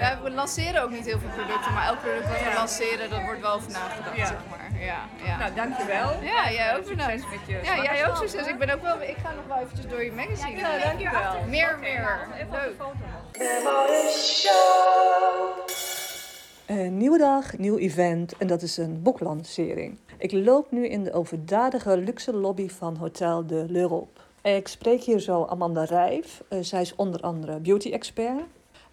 Ja, 0.00 0.18
we 0.22 0.30
lanceren 0.30 0.82
ook 0.82 0.90
niet 0.90 1.04
heel 1.04 1.18
veel 1.18 1.28
producten, 1.36 1.72
maar 1.74 1.86
elk 1.86 2.00
product 2.00 2.28
wat 2.28 2.38
we 2.38 2.52
lanceren, 2.54 3.10
dat 3.10 3.22
wordt 3.22 3.40
wel 3.40 3.52
over 3.52 3.70
nagedacht, 3.70 4.16
Ja. 4.16 4.26
zeg 4.26 4.36
maar. 4.50 4.58
Ja, 4.80 4.98
ja. 5.24 5.36
Nou, 5.38 5.54
dankjewel. 5.54 6.22
ja, 6.22 6.50
jij 6.50 6.76
ook 6.76 6.88
bedankt. 6.88 7.12
Succes 7.20 7.30
met 7.38 7.46
je 7.46 7.60
Ja, 7.62 7.82
jij 7.82 8.08
ook 8.08 8.16
succes. 8.16 8.46
Ik 8.46 8.58
ben 8.58 8.70
ook 8.70 8.82
wel, 8.82 9.02
ik 9.02 9.16
ga 9.24 9.30
nog 9.32 9.46
wel 9.48 9.58
eventjes 9.58 9.86
door 9.86 10.04
je 10.04 10.12
magazine. 10.12 10.56
Ja, 10.56 10.78
dankjewel. 10.78 11.44
Meer, 11.48 11.76
meer. 11.80 12.18
Even 12.34 12.46
op 12.46 12.50
de 12.50 12.56
Leuk. 12.56 12.74
foto 12.78 12.92
nog. 13.00 13.18
Nieuwe 16.70 17.18
dag, 17.18 17.58
nieuw 17.58 17.76
event 17.76 18.36
en 18.36 18.46
dat 18.46 18.62
is 18.62 18.76
een 18.76 19.02
boeklancering. 19.02 19.98
Ik 20.18 20.32
loop 20.32 20.70
nu 20.70 20.86
in 20.86 21.04
de 21.04 21.12
overdadige 21.12 21.96
luxe 21.96 22.32
lobby 22.32 22.68
van 22.68 22.96
Hotel 22.96 23.46
de 23.46 23.64
l'Europe. 23.68 24.20
Ik 24.42 24.68
spreek 24.68 25.02
hier 25.02 25.18
zo 25.18 25.44
Amanda 25.44 25.84
Rijf. 25.84 26.42
Eh, 26.48 26.58
zij 26.62 26.80
is 26.80 26.94
onder 26.94 27.20
andere 27.20 27.58
beauty-expert. 27.58 28.42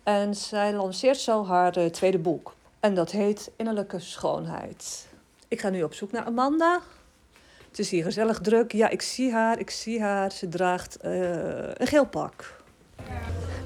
En 0.03 0.35
zij 0.35 0.73
lanceert 0.73 1.17
zo 1.17 1.45
haar 1.45 1.75
eh, 1.75 1.85
tweede 1.85 2.19
boek. 2.19 2.55
En 2.79 2.95
dat 2.95 3.11
heet 3.11 3.51
Innerlijke 3.55 3.99
Schoonheid. 3.99 5.07
Ik 5.47 5.59
ga 5.59 5.69
nu 5.69 5.83
op 5.83 5.93
zoek 5.93 6.11
naar 6.11 6.23
Amanda. 6.23 6.79
Het 7.69 7.79
is 7.79 7.89
hier 7.89 8.03
gezellig 8.03 8.39
druk. 8.39 8.71
Ja, 8.71 8.89
ik 8.89 9.01
zie 9.01 9.31
haar, 9.31 9.59
ik 9.59 9.69
zie 9.69 10.01
haar. 10.01 10.31
Ze 10.31 10.47
draagt 10.47 10.97
eh, 10.97 11.11
een 11.73 11.87
geel 11.87 12.05
pak. 12.05 12.55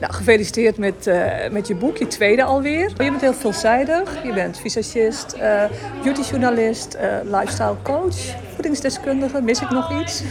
Nou, 0.01 0.13
gefeliciteerd 0.13 0.77
met, 0.77 1.07
eh, 1.07 1.49
met 1.51 1.67
je 1.67 1.75
boek, 1.75 1.97
je 1.97 2.07
tweede 2.07 2.43
alweer. 2.43 2.87
Je 2.89 2.93
bent 2.95 3.21
heel 3.21 3.33
veelzijdig. 3.33 4.23
Je 4.23 4.33
bent 4.33 4.59
visagist, 4.59 5.31
eh 5.31 5.63
beautyjournalist, 6.03 6.93
eh 6.93 7.07
lifestyle 7.23 7.75
coach, 7.81 8.15
voedingsdeskundige. 8.53 9.41
Mis 9.41 9.61
ik 9.61 9.69
nog 9.69 10.01
iets? 10.01 10.21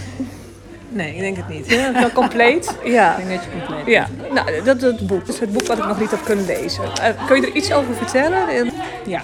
Nee, 0.89 1.15
ik 1.15 1.21
denk 1.21 1.37
het 1.37 1.49
niet. 1.49 1.69
Ja, 1.71 1.93
wel 1.93 2.11
compleet. 2.23 2.75
Ja. 2.85 3.17
Ik 3.19 3.27
denk 3.27 3.41
dat 3.41 3.49
je 3.53 3.65
compleet 3.67 3.87
Ja, 3.87 4.07
nou, 4.35 4.63
dat 4.65 4.77
is 4.77 4.83
het 4.83 5.07
boek. 5.07 5.27
Dat 5.27 5.35
is 5.35 5.41
het 5.41 5.53
boek 5.53 5.67
wat 5.67 5.79
ik 5.79 5.87
nog 5.87 6.01
niet 6.01 6.11
heb 6.11 6.25
kunnen 6.25 6.47
lezen. 6.47 6.83
Kun 7.27 7.41
je 7.41 7.47
er 7.47 7.55
iets 7.57 7.73
over 7.73 7.95
vertellen? 7.95 8.49
En- 8.49 8.73
Ja. 9.07 9.23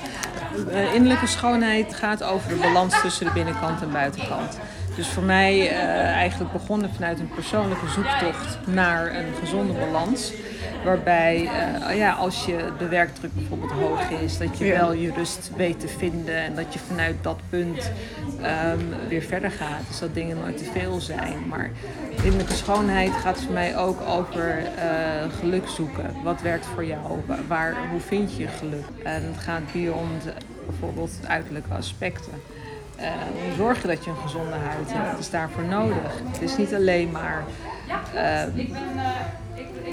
Innerlijke 0.94 1.26
schoonheid 1.26 1.94
gaat 1.94 2.22
over 2.22 2.48
de 2.48 2.54
balans 2.54 3.00
tussen 3.02 3.26
de 3.26 3.32
binnenkant 3.32 3.82
en 3.82 3.92
buitenkant. 3.92 4.58
Dus 4.96 5.08
voor 5.08 5.22
mij 5.22 5.68
eh, 5.70 5.78
eigenlijk 6.10 6.52
begonnen 6.52 6.90
vanuit 6.94 7.20
een 7.20 7.28
persoonlijke 7.34 7.88
zoektocht 7.88 8.58
naar 8.66 9.14
een 9.16 9.34
gezonde 9.40 9.72
balans. 9.72 10.32
Waarbij 10.84 11.48
eh, 11.88 11.96
ja, 11.96 12.12
als 12.12 12.44
je 12.44 12.56
de 12.78 12.88
werkdruk 12.88 13.30
bijvoorbeeld 13.34 13.70
hoog 13.70 14.10
is, 14.10 14.38
dat 14.38 14.58
je 14.58 14.64
Ja. 14.64 14.78
wel 14.78 14.92
je 14.92 15.12
rust 15.12 15.50
weet 15.56 15.80
te 15.80 15.88
vinden 15.88 16.36
en 16.36 16.54
dat 16.54 16.72
je 16.72 16.78
vanuit 16.78 17.16
dat 17.22 17.38
punt 17.50 17.90
ehm, 18.42 18.78
weer 19.08 19.22
verder 19.22 19.50
gaat. 19.50 19.80
Dus 19.88 19.98
dat 19.98 20.14
dingen 20.14 20.36
nooit 20.40 20.58
te 20.58 20.64
veel 20.72 21.00
zijn. 21.00 21.46
Maar 21.48 21.70
innerlijke 22.22 22.54
schoonheid 22.54 23.12
gaat 23.12 23.40
voor 23.42 23.52
mij 23.52 23.76
ook 23.76 24.00
over 24.08 24.58
eh, 24.76 24.88
geluk 25.40 25.68
zoeken. 25.68 26.10
Wat 26.22 26.42
werkt 26.42 26.66
voor 26.66 26.84
jou? 26.84 27.20
Wa- 27.26 27.38
Waar, 27.48 27.74
hoe 27.90 28.00
vind 28.00 28.36
je 28.36 28.46
geluk? 28.48 28.84
En 29.04 29.22
het 29.24 29.38
gaat 29.42 29.72
beyond 29.72 30.26
eh, 30.26 30.32
bijvoorbeeld 30.66 31.12
uiterlijke 31.26 31.74
aspecten. 31.74 32.32
Eh, 32.96 33.06
hoe 33.44 33.54
zorg 33.56 33.82
je 33.82 33.88
dat 33.88 34.04
je 34.04 34.10
een 34.10 34.16
gezonde 34.16 34.54
huid 34.56 34.92
hebt? 34.92 35.10
Wat 35.10 35.20
is 35.20 35.30
daarvoor 35.30 35.64
nodig? 35.64 36.12
Het 36.32 36.42
is 36.42 36.56
niet 36.56 36.74
alleen 36.74 37.10
maar 37.10 37.44
eh, 38.14 38.42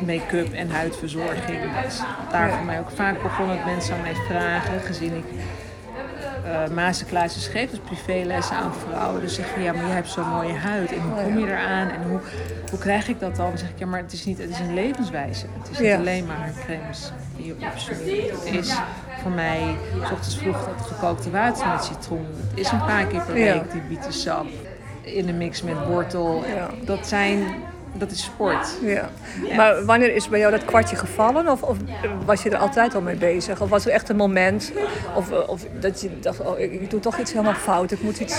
make-up 0.05 0.53
en 0.53 0.69
huidverzorging. 0.69 1.59
Dat 1.81 1.91
is 1.91 1.99
daar 2.31 2.49
voor 2.51 2.65
mij 2.65 2.79
ook 2.79 2.89
vaak 2.91 3.21
begonnen 3.21 3.55
dat 3.55 3.65
mensen 3.65 3.95
aan 3.95 4.01
mij 4.01 4.15
vragen, 4.15 4.79
gezien 4.81 5.15
ik 5.15 5.25
eh 6.45 6.67
masterclasses 6.75 7.47
geef, 7.47 7.69
dus 7.69 7.79
privélessen 7.79 8.55
aan 8.55 8.71
vrouwen. 8.87 9.21
Dus 9.21 9.35
zeggen 9.35 9.61
ja, 9.61 9.73
maar 9.73 9.85
jij 9.85 9.93
hebt 9.95 10.07
zo'n 10.09 10.27
mooie 10.29 10.53
huid 10.53 10.91
en 10.91 10.99
hoe 11.01 11.23
kom 11.23 11.39
je 11.39 11.45
eraan 11.47 11.89
en 11.89 12.01
hoe, 12.09 12.19
hoe 12.69 12.79
krijg 12.79 13.07
ik 13.07 13.19
dat 13.19 13.35
dan? 13.35 13.47
Dan 13.49 13.57
zeg 13.57 13.69
ik 13.69 13.79
ja, 13.79 13.85
maar 13.85 13.99
het 13.99 14.13
is 14.13 14.25
niet, 14.25 14.37
het 14.37 14.49
is 14.49 14.59
een 14.59 14.73
levenswijze. 14.73 15.45
Het 15.59 15.69
is 15.71 15.77
niet 15.79 15.87
Ja. 15.87 15.97
alleen 15.97 16.25
maar 16.25 16.51
crèmes 16.65 17.11
die 17.35 17.45
je 17.45 17.55
opsmeert. 17.71 18.31
Het 18.45 18.53
is 18.53 18.73
voor 19.23 19.31
mij, 19.31 19.75
s 20.07 20.11
ochtends 20.11 20.37
vroeg 20.37 20.57
dat 20.77 20.87
gekookte 20.87 21.31
water 21.31 21.67
met 21.67 21.83
citroen. 21.83 22.25
Het 22.49 22.59
is 22.59 22.71
een 22.71 22.85
paar 22.85 23.05
keer 23.05 23.21
per 23.21 23.37
Ja. 23.37 23.53
week 23.53 23.71
die 23.71 23.81
bietensap 23.81 24.45
in 25.01 25.25
de 25.25 25.33
mix 25.33 25.61
met 25.61 25.75
wortel. 25.87 26.43
Ja. 26.55 26.69
Dat 26.85 27.07
zijn, 27.07 27.43
dat 27.93 28.11
is 28.11 28.23
sport. 28.23 28.67
Ja. 28.81 29.09
Maar 29.55 29.85
wanneer 29.85 30.15
is 30.15 30.29
bij 30.29 30.39
jou 30.39 30.51
dat 30.51 30.65
kwartje 30.65 30.95
gevallen? 30.95 31.47
Of, 31.47 31.61
of 31.61 31.77
was 32.25 32.43
je 32.43 32.49
er 32.49 32.57
altijd 32.57 32.95
al 32.95 33.01
mee 33.01 33.15
bezig? 33.15 33.61
Of 33.61 33.69
was 33.69 33.85
er 33.85 33.91
echt 33.91 34.09
een 34.09 34.15
moment? 34.15 34.71
Of, 35.15 35.31
of 35.47 35.61
dat 35.79 36.01
je 36.01 36.19
dacht, 36.19 36.39
oh, 36.39 36.59
ik 36.59 36.89
doe 36.89 36.99
toch 36.99 37.17
iets 37.17 37.31
helemaal 37.31 37.53
fout. 37.53 37.91
Ik 37.91 38.01
moet 38.03 38.19
iets 38.19 38.35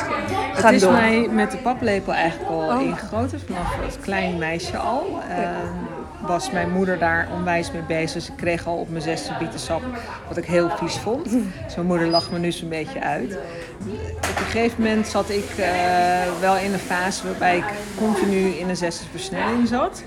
gaan 0.54 0.64
Het 0.64 0.72
is 0.74 0.80
doen. 0.80 0.92
mij 0.92 1.28
met 1.30 1.50
de 1.50 1.56
paplepel 1.56 2.12
eigenlijk 2.12 2.50
al 2.50 2.58
Oh. 2.76 2.80
ingegoten, 2.82 3.40
vanaf 3.46 3.76
als 3.84 3.98
klein 4.00 4.38
meisje 4.38 4.76
al. 4.76 5.18
Ehm, 5.30 5.42
was 6.26 6.50
mijn 6.50 6.70
moeder 6.70 6.98
daar 6.98 7.28
onwijs 7.32 7.72
mee 7.72 7.82
bezig. 7.82 8.12
Dus 8.12 8.28
ik 8.28 8.36
kreeg 8.36 8.66
al 8.66 8.76
op 8.76 8.90
mijn 8.90 9.02
zesde 9.02 9.34
bietensap, 9.38 9.82
wat 10.28 10.36
ik 10.36 10.44
heel 10.44 10.70
vies 10.70 10.96
vond. 10.96 11.30
Dus 11.64 11.74
mijn 11.74 11.86
moeder 11.86 12.08
lacht 12.08 12.30
me 12.30 12.38
nu 12.38 12.52
zo'n 12.52 12.68
beetje 12.68 13.00
uit. 13.00 13.38
Op 14.16 14.38
een 14.38 14.44
gegeven 14.44 14.82
moment 14.82 15.06
zat 15.06 15.30
ik 15.30 15.50
eh, 15.58 15.66
wel 16.40 16.56
in 16.56 16.72
een 16.72 16.78
fase 16.78 17.26
waarbij 17.26 17.56
ik 17.56 17.64
continu 17.96 18.48
in 18.48 18.68
een 18.68 18.76
zesde 18.76 19.04
versnelling 19.10 19.68
zat. 19.68 20.02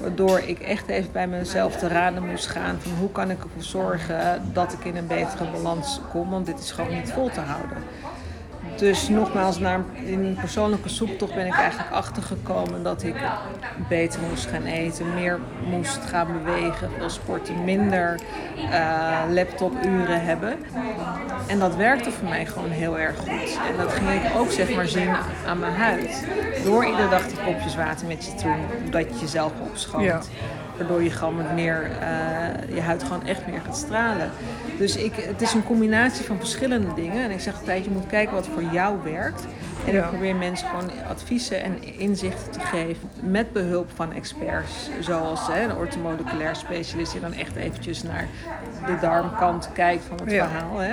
Waardoor 0.00 0.38
ik 0.38 0.58
echt 0.58 0.88
even 0.88 1.12
bij 1.12 1.26
mezelf 1.26 1.76
te 1.76 1.88
raden 1.88 2.26
moest 2.26 2.46
gaan 2.46 2.76
van 2.80 2.92
hoe 2.98 3.10
kan 3.10 3.30
ik 3.30 3.42
ervoor 3.42 3.62
zorgen 3.62 4.42
dat 4.52 4.72
ik 4.72 4.84
in 4.84 4.96
een 4.96 5.06
betere 5.06 5.50
balans 5.50 6.00
kom. 6.10 6.30
Want 6.30 6.46
dit 6.46 6.58
is 6.58 6.70
gewoon 6.70 6.94
niet 6.94 7.12
vol 7.12 7.30
te 7.30 7.40
houden. 7.40 7.76
Dus 8.76 9.08
nogmaals, 9.08 9.58
in 10.04 10.36
persoonlijke 10.40 10.88
zoektocht 10.88 11.34
ben 11.34 11.46
ik 11.46 11.54
eigenlijk 11.54 11.90
achtergekomen 11.90 12.82
dat 12.82 13.02
ik 13.02 13.14
beter 13.88 14.20
moest 14.30 14.46
gaan 14.46 14.64
eten, 14.64 15.14
meer 15.14 15.38
moest 15.70 16.00
gaan 16.06 16.26
bewegen, 16.32 16.90
veel 16.98 17.10
sporten, 17.10 17.64
minder 17.64 18.20
eh, 18.70 19.18
laptopuren 19.30 20.24
hebben. 20.24 20.58
En 21.46 21.58
dat 21.58 21.76
werkte 21.76 22.10
voor 22.10 22.28
mij 22.28 22.46
gewoon 22.46 22.70
heel 22.70 22.98
erg 22.98 23.16
goed. 23.16 23.58
En 23.70 23.76
dat 23.76 23.92
ging 23.92 24.10
ik 24.10 24.36
ook 24.36 24.50
zeg 24.50 24.74
maar 24.74 24.88
zien 24.88 25.14
aan 25.46 25.58
mijn 25.58 25.74
huid. 25.74 26.26
Door 26.64 26.84
iedere 26.84 27.08
dag 27.08 27.26
die 27.26 27.38
kopjes 27.44 27.76
water 27.76 28.06
met 28.06 28.24
citroen, 28.24 28.60
dat 28.90 29.08
je 29.08 29.18
jezelf 29.20 29.52
opschoont. 29.60 30.04
Ja. 30.04 30.20
Waardoor 30.76 31.02
je 31.02 31.10
gewoon 31.10 31.54
meer, 31.54 31.90
eh, 32.00 32.74
je 32.74 32.80
huid 32.80 33.02
gewoon 33.02 33.26
echt 33.26 33.46
meer 33.46 33.60
gaat 33.60 33.76
stralen. 33.76 34.30
Dus 34.78 34.96
ik, 34.96 35.14
het 35.14 35.42
is 35.42 35.52
een 35.52 35.64
combinatie 35.64 36.24
van 36.24 36.38
verschillende 36.38 36.94
dingen. 36.94 37.24
En 37.24 37.30
ik 37.30 37.40
zeg 37.40 37.58
altijd, 37.58 37.84
je 37.84 37.90
moet 37.90 38.06
kijken 38.06 38.34
wat 38.34 38.46
voor 38.46 38.62
jou 38.72 38.98
werkt. 39.04 39.46
En 39.86 39.94
ik 39.94 40.08
probeer 40.08 40.36
mensen 40.36 40.68
gewoon 40.68 40.90
adviezen 41.08 41.62
en 41.62 41.82
inzichten 41.98 42.50
te 42.52 42.60
geven. 42.60 43.10
Met 43.20 43.52
behulp 43.52 43.90
van 43.94 44.12
experts. 44.12 44.90
Zoals 45.00 45.46
hè, 45.46 45.62
een 45.62 45.76
orthomoleculair 45.76 46.56
specialist 46.56 47.12
die 47.12 47.20
dan 47.20 47.32
echt 47.32 47.56
eventjes 47.56 48.02
naar 48.02 48.26
de 48.86 48.98
darmkant 49.00 49.70
kijkt 49.72 50.04
van 50.08 50.16
het 50.22 50.30
Ja. 50.30 50.48
verhaal. 50.48 50.78
Hè. 50.78 50.92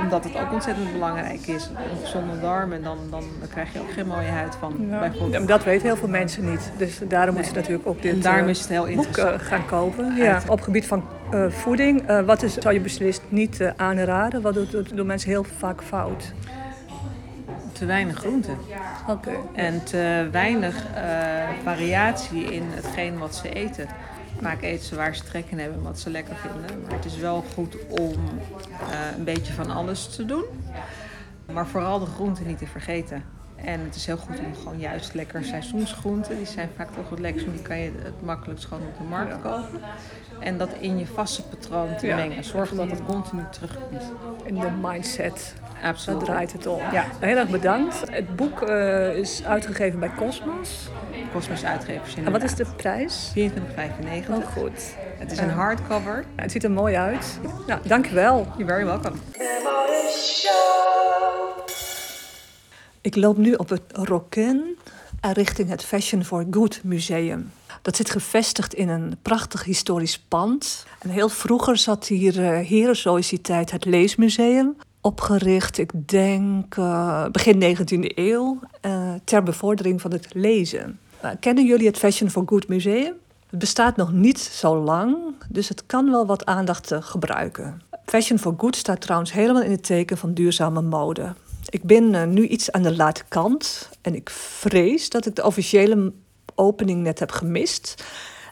Omdat 0.00 0.24
het 0.24 0.36
ook 0.36 0.52
ontzettend 0.52 0.92
belangrijk 0.92 1.46
is. 1.46 1.66
Een 1.66 1.98
gezonde 2.00 2.40
darm 2.40 2.72
en 2.72 2.82
dan, 2.82 2.98
dan 3.10 3.22
krijg 3.50 3.72
je 3.72 3.80
ook 3.80 3.90
geen 3.90 4.06
mooie 4.06 4.28
huid 4.28 4.54
van. 4.54 4.86
Ja. 4.90 4.98
Bijvoorbeeld. 4.98 5.48
Dat 5.48 5.64
weten 5.64 5.86
heel 5.86 5.96
veel 5.96 6.08
mensen 6.08 6.50
niet. 6.50 6.72
Dus 6.76 7.00
daarom 7.08 7.34
moeten 7.34 7.52
ze 7.52 7.58
natuurlijk 7.58 7.88
ook 7.88 8.02
dit 8.02 8.12
En 8.12 8.20
daarom 8.20 8.44
eh, 8.44 8.50
is 8.50 8.60
het 8.60 8.68
heel 8.68 8.94
boek 8.94 9.16
eh, 9.16 9.32
gaan 9.36 9.66
kopen. 9.66 10.16
Ja. 10.16 10.42
Op 10.48 10.60
gebied 10.60 10.86
van 10.86 11.04
eh, 11.30 11.46
voeding, 11.48 12.24
wat 12.26 12.42
is, 12.42 12.54
zou 12.54 12.74
je 12.74 12.80
beslist 12.80 13.22
niet 13.28 13.72
aanraden? 13.76 14.42
Wat 14.42 14.56
doen 14.94 15.06
mensen 15.06 15.30
heel 15.30 15.44
vaak 15.58 15.82
fout? 15.82 16.32
Te 17.80 17.86
weinig 17.86 18.16
groenten. 18.16 18.58
Oké. 19.08 19.30
En 19.54 19.84
te 19.84 20.28
weinig 20.32 20.86
eh, 20.94 21.48
variatie 21.62 22.44
in 22.44 22.62
hetgeen 22.70 23.18
wat 23.18 23.34
ze 23.34 23.52
eten. 23.52 23.88
Vaak 24.40 24.62
eten 24.62 24.86
ze 24.86 24.96
waar 24.96 25.14
ze 25.14 25.22
trek 25.22 25.44
in 25.48 25.58
hebben 25.58 25.78
en 25.78 25.84
wat 25.84 25.98
ze 25.98 26.10
lekker 26.10 26.36
vinden. 26.36 26.82
Maar 26.82 26.96
het 26.96 27.04
is 27.04 27.16
wel 27.16 27.44
goed 27.54 27.76
om 27.88 28.12
eh, 28.90 29.16
een 29.16 29.24
beetje 29.24 29.52
van 29.52 29.70
alles 29.70 30.14
te 30.16 30.24
doen. 30.24 30.44
Maar 31.52 31.66
vooral 31.66 31.98
de 31.98 32.06
groenten 32.06 32.46
niet 32.46 32.58
te 32.58 32.66
vergeten. 32.66 33.24
En 33.64 33.80
het 33.80 33.94
is 33.94 34.06
heel 34.06 34.16
goed 34.16 34.38
om 34.38 34.54
gewoon 34.54 34.78
juist 34.78 35.14
lekker 35.14 35.44
seizoensgroenten. 35.44 36.36
Die 36.36 36.46
zijn 36.46 36.68
vaak 36.76 36.88
toch 36.94 37.08
wat 37.08 37.18
lekker. 37.18 37.52
Die 37.52 37.62
kan 37.62 37.78
je 37.78 37.92
het 38.02 38.22
makkelijkst 38.22 38.66
gewoon 38.66 38.82
op 38.86 38.98
de 38.98 39.04
markt 39.04 39.40
kopen. 39.42 39.80
En 40.40 40.58
dat 40.58 40.68
in 40.80 40.98
je 40.98 41.06
vaste 41.06 41.42
patroon 41.42 41.96
te 41.96 42.06
Ja. 42.06 42.16
mengen. 42.16 42.44
Zorg 42.44 42.70
dat 42.70 42.90
het 42.90 43.04
continu 43.04 43.42
terugkomt. 43.50 44.02
In 44.44 44.54
de 44.54 44.68
mindset, 44.82 45.54
daar 45.80 45.90
Absoluut. 45.90 46.24
draait 46.24 46.52
het 46.52 46.66
om. 46.66 46.80
Ja. 46.92 47.04
Heel 47.20 47.36
erg 47.36 47.48
bedankt. 47.48 48.02
Het 48.10 48.36
boek 48.36 48.62
eh, 48.62 49.14
is 49.16 49.44
uitgegeven 49.44 50.00
bij 50.00 50.10
Cosmos. 50.16 50.88
Kosmos 51.32 51.64
uitgevers 51.64 52.14
En 52.14 52.32
wat 52.32 52.42
is 52.42 52.54
de 52.54 52.66
prijs? 52.76 53.30
24,95. 53.34 54.36
Oh, 54.36 54.46
goed. 54.46 54.94
Het 55.18 55.32
is 55.32 55.38
een 55.38 55.50
hardcover. 55.50 56.24
Ja, 56.36 56.42
het 56.42 56.52
ziet 56.52 56.64
er 56.64 56.70
mooi 56.70 56.94
uit. 56.96 57.38
Nou, 57.66 57.80
dankjewel. 57.88 58.46
You're 58.56 58.66
very 58.72 58.84
welcome. 58.84 59.16
Ik 63.02 63.16
loop 63.16 63.36
nu 63.36 63.54
op 63.54 63.68
het 63.68 63.82
Rokin 63.92 64.76
richting 65.20 65.68
het 65.68 65.84
Fashion 65.84 66.24
for 66.24 66.46
Good 66.50 66.80
Museum. 66.84 67.52
Dat 67.82 67.96
zit 67.96 68.10
gevestigd 68.10 68.74
in 68.74 68.88
een 68.88 69.16
prachtig 69.22 69.64
historisch 69.64 70.18
pand. 70.18 70.86
En 70.98 71.10
heel 71.10 71.28
vroeger 71.28 71.76
zat 71.76 72.06
hier 72.06 72.38
uh, 72.38 72.68
Herensociëteit 72.68 73.70
het 73.70 73.84
Leesmuseum. 73.84 74.76
Opgericht, 75.00 75.78
ik 75.78 76.08
denk 76.08 76.76
uh, 76.76 77.26
begin 77.28 77.76
19e 77.76 78.14
eeuw, 78.14 78.58
ter 79.24 79.42
bevordering 79.42 80.00
van 80.00 80.12
het 80.12 80.26
lezen. 80.34 80.98
kennen 81.40 81.66
jullie 81.66 81.86
het 81.86 81.98
Fashion 81.98 82.30
for 82.30 82.42
Good 82.46 82.68
Museum? 82.68 83.14
Het 83.50 83.58
bestaat 83.58 83.96
nog 83.96 84.12
niet 84.12 84.38
zo 84.38 84.76
lang, 84.76 85.16
dus 85.48 85.68
het 85.68 85.86
kan 85.86 86.10
wel 86.10 86.26
wat 86.26 86.46
aandacht 86.46 86.92
gebruiken. 87.00 87.82
Fashion 88.04 88.38
for 88.38 88.54
Good 88.56 88.76
staat 88.76 89.00
trouwens 89.00 89.32
helemaal 89.32 89.62
in 89.62 89.70
het 89.70 89.84
teken 89.84 90.18
van 90.18 90.34
duurzame 90.34 90.82
mode. 90.82 91.34
Ik 91.70 91.82
ben 91.82 92.14
uh, 92.14 92.24
nu 92.24 92.46
iets 92.46 92.72
aan 92.72 92.82
de 92.82 92.96
late 92.96 93.24
kant 93.28 93.90
en 94.02 94.14
ik 94.14 94.30
vrees 94.30 95.08
dat 95.08 95.26
ik 95.26 95.36
de 95.36 95.44
officiële 95.44 96.12
opening 96.54 97.02
net 97.02 97.18
heb 97.18 97.30
gemist. 97.30 98.04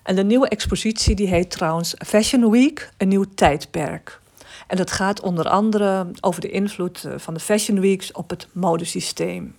En 0.03 0.17
de 0.17 0.25
nieuwe 0.25 0.49
expositie 0.49 1.15
die 1.15 1.29
heet 1.29 1.51
trouwens 1.51 1.95
Fashion 2.07 2.51
Week, 2.51 2.93
een 2.97 3.09
nieuw 3.09 3.25
tijdperk. 3.35 4.21
En 4.67 4.77
dat 4.77 4.91
gaat 4.91 5.21
onder 5.21 5.49
andere 5.49 6.07
over 6.21 6.41
de 6.41 6.51
invloed 6.51 7.09
van 7.17 7.35
de 7.35 7.41
Fashion 7.41 7.81
Weeks 7.81 8.13
op 8.13 8.31
het 8.31 8.49
modesysteem. 8.53 9.55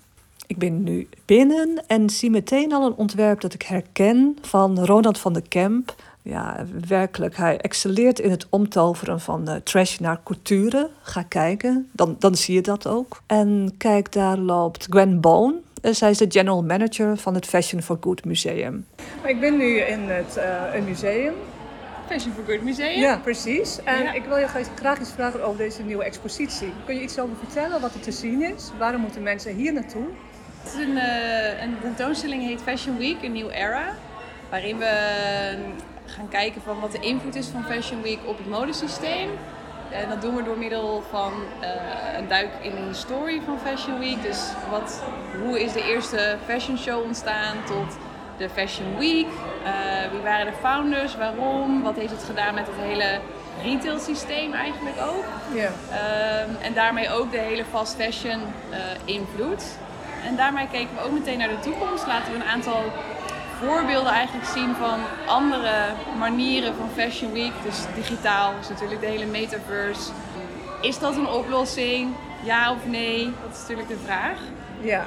Ik 0.48 0.58
ben 0.58 0.84
nu 0.84 1.10
binnen 1.26 1.84
en 1.88 2.10
zie 2.10 2.30
meteen 2.30 2.74
al 2.74 2.86
een 2.86 2.96
ontwerp 2.96 3.42
dat 3.42 3.54
ik 3.54 3.62
herken 3.62 4.38
van 4.42 4.86
Ronald 4.86 5.20
van 5.20 5.34
der 5.34 5.48
Kemp. 5.48 5.96
Ja, 6.30 6.66
werkelijk. 6.88 7.38
Hij 7.38 7.58
excelleert 7.58 8.20
in 8.20 8.32
het 8.32 8.48
omtoveren 8.50 9.20
van 9.20 9.50
uh, 9.50 9.56
trash 9.56 9.98
naar 9.98 10.20
couture. 10.24 10.90
Ga 11.02 11.24
kijken, 11.24 11.90
dan, 11.92 12.16
dan 12.20 12.36
zie 12.36 12.56
je 12.56 12.62
dat 12.62 12.88
ook. 12.88 13.22
En 13.26 13.74
kijk, 13.78 14.12
daar 14.12 14.38
loopt 14.38 14.88
Gwen 14.90 15.20
Bone. 15.20 15.56
Uh, 15.82 15.94
zij 15.94 16.10
is 16.10 16.18
de 16.18 16.26
general 16.30 16.64
manager 16.64 17.18
van 17.18 17.34
het 17.34 17.46
Fashion 17.46 17.82
for 17.82 17.98
Good 18.02 18.26
Museum. 18.26 18.86
Ik 19.24 19.40
ben 19.40 19.58
nu 19.58 19.80
in 19.80 20.00
het 20.00 20.38
uh, 20.38 20.86
museum. 20.86 21.34
Fashion 22.08 22.34
for 22.34 22.44
Good 22.48 22.62
Museum? 22.62 23.00
Ja, 23.00 23.18
precies. 23.18 23.84
En 23.84 24.04
ja. 24.04 24.14
ik 24.14 24.24
wil 24.24 24.38
je 24.38 24.48
graag 24.76 25.00
iets 25.00 25.12
vragen 25.12 25.44
over 25.44 25.58
deze 25.58 25.84
nieuwe 25.84 26.04
expositie. 26.04 26.74
Kun 26.86 26.96
je 26.96 27.02
iets 27.02 27.20
over 27.20 27.36
vertellen 27.36 27.82
wat 27.82 27.94
er 27.94 28.00
te 28.00 28.12
zien 28.12 28.42
is? 28.42 28.72
Waarom 28.78 29.02
moeten 29.02 29.24
mensen 29.24 29.56
hier 29.56 29.74
naartoe? 29.74 30.06
Het 30.64 30.74
is 30.74 30.86
een, 30.86 30.96
uh, 30.96 31.62
een 31.62 31.76
tentoonstelling 31.82 32.44
heet 32.44 32.62
Fashion 32.62 32.98
Week, 32.98 33.24
een 33.24 33.32
nieuw 33.32 33.50
era. 33.50 33.96
Waarin 34.50 34.78
we 34.78 35.56
gaan 36.10 36.28
kijken 36.30 36.62
van 36.62 36.80
wat 36.80 36.92
de 36.92 37.00
invloed 37.00 37.36
is 37.36 37.48
van 37.48 37.64
Fashion 37.64 38.02
Week 38.02 38.20
op 38.26 38.38
het 38.38 38.50
modesysteem. 38.50 39.30
En 39.92 40.10
dat 40.10 40.22
doen 40.22 40.36
we 40.36 40.44
door 40.44 40.58
middel 40.58 41.04
van 41.10 41.34
uh, 41.62 42.18
een 42.18 42.28
duik 42.28 42.50
in 42.62 42.72
de 42.76 42.82
historie 42.82 43.42
van 43.46 43.60
Fashion 43.60 44.00
Week. 44.00 44.22
Dus 44.22 44.52
wat, 44.70 45.04
hoe 45.44 45.62
is 45.62 45.74
de 45.74 45.84
eerste 45.84 46.38
fashion 46.46 46.78
show 46.78 47.04
ontstaan 47.04 47.58
tot 47.66 47.98
de 48.38 48.50
Fashion 48.50 48.98
Week? 48.98 49.28
Uh, 49.64 50.12
wie 50.12 50.22
waren 50.22 50.46
de 50.46 50.58
founders? 50.62 51.16
Waarom? 51.16 51.84
Wat 51.84 51.96
heeft 51.96 52.12
het 52.12 52.24
gedaan 52.24 52.54
met 52.54 52.68
het 52.68 52.76
hele 52.80 53.20
retail 53.64 54.00
systeem 54.00 54.54
eigenlijk 54.54 54.96
ook? 55.02 55.26
Yeah. 55.54 55.72
Um, 56.46 56.56
en 56.62 56.74
daarmee 56.74 57.10
ook 57.10 57.32
de 57.32 57.38
hele 57.38 57.66
fast 57.72 57.96
fashion 57.96 58.40
invloed. 59.06 59.64
En 60.26 60.36
daarmee 60.36 60.68
keken 60.72 60.96
we 60.96 61.02
ook 61.02 61.12
meteen 61.12 61.38
naar 61.38 61.50
de 61.50 61.60
toekomst. 61.60 62.08
Laten 62.08 62.32
we 62.32 62.38
een 62.38 62.50
aantal 62.50 62.84
voorbeelden 63.64 64.12
eigenlijk 64.12 64.48
zien 64.48 64.76
van 64.76 65.00
andere 65.28 65.86
manieren 66.18 66.76
van 66.76 66.90
Fashion 66.96 67.32
Week. 67.34 67.52
Dus 67.64 67.78
digitaal 67.96 68.54
is 68.62 68.70
natuurlijk 68.70 69.02
de 69.02 69.08
hele 69.08 69.26
metaverse. 69.26 70.12
Is 70.82 71.00
dat 71.00 71.16
een 71.16 71.28
oplossing? 71.28 72.14
Ja 72.44 72.72
of 72.72 72.86
nee? 72.86 73.34
Dat 73.44 73.54
is 73.54 73.60
natuurlijk 73.60 73.88
de 73.88 73.98
vraag. 74.06 74.38
Ja, 74.82 75.06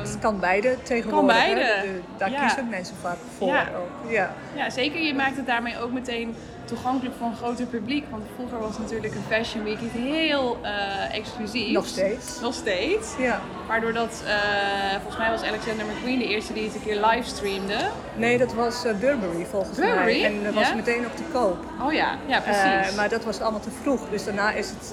het 0.00 0.18
kan 0.20 0.40
beide 0.40 0.76
tegenwoordig. 0.82 1.36
Kan 1.36 1.54
beide. 1.54 1.60
De, 1.82 2.00
daar 2.16 2.30
ja. 2.30 2.40
kiezen 2.40 2.68
mensen 2.68 2.96
vaak 3.00 3.16
voor 3.38 3.48
Ja. 3.48 3.66
ook. 3.76 4.10
Ja. 4.10 4.34
Ja, 4.54 4.70
zeker. 4.70 5.00
Je 5.00 5.14
maakt 5.14 5.36
het 5.36 5.46
daarmee 5.46 5.78
ook 5.80 5.92
meteen 5.92 6.36
toegankelijk 6.68 7.14
voor 7.18 7.26
een 7.26 7.36
groter 7.36 7.66
publiek. 7.66 8.04
Want 8.10 8.22
vroeger 8.34 8.58
was 8.58 8.78
natuurlijk 8.78 9.14
een 9.14 9.22
Fashion 9.28 9.64
Week 9.64 9.80
iets 9.80 9.92
heel 9.94 10.58
eh, 10.62 11.14
exclusief. 11.18 11.72
Nog 11.72 11.86
steeds. 11.86 12.40
Nog 12.40 12.54
steeds. 12.54 13.08
Ja. 13.18 13.40
Waardoor 13.68 13.92
dat, 13.92 14.22
eh, 14.26 14.34
volgens 14.96 15.16
mij 15.16 15.30
was 15.30 15.42
Alexander 15.42 15.86
McQueen 15.86 16.18
de 16.18 16.26
eerste 16.26 16.52
die 16.52 16.64
het 16.64 16.74
een 16.74 16.82
keer 16.82 17.06
livestreamde. 17.06 17.76
Nee, 18.16 18.38
dat 18.38 18.54
was 18.54 18.84
eh, 18.84 18.94
Burberry 18.94 19.44
volgens 19.50 19.78
Burberry? 19.78 20.20
mij. 20.20 20.24
En 20.24 20.44
dat 20.44 20.54
was 20.54 20.68
Ja? 20.68 20.74
meteen 20.74 21.06
op 21.06 21.16
te 21.16 21.22
koop. 21.32 21.56
Oh 21.86 21.92
ja, 21.92 22.16
ja 22.26 22.40
precies. 22.40 22.96
Maar 22.96 23.08
dat 23.08 23.24
was 23.24 23.40
allemaal 23.40 23.60
te 23.60 23.70
vroeg. 23.82 24.08
Dus 24.10 24.24
daarna 24.24 24.52
is 24.52 24.68
het, 24.70 24.92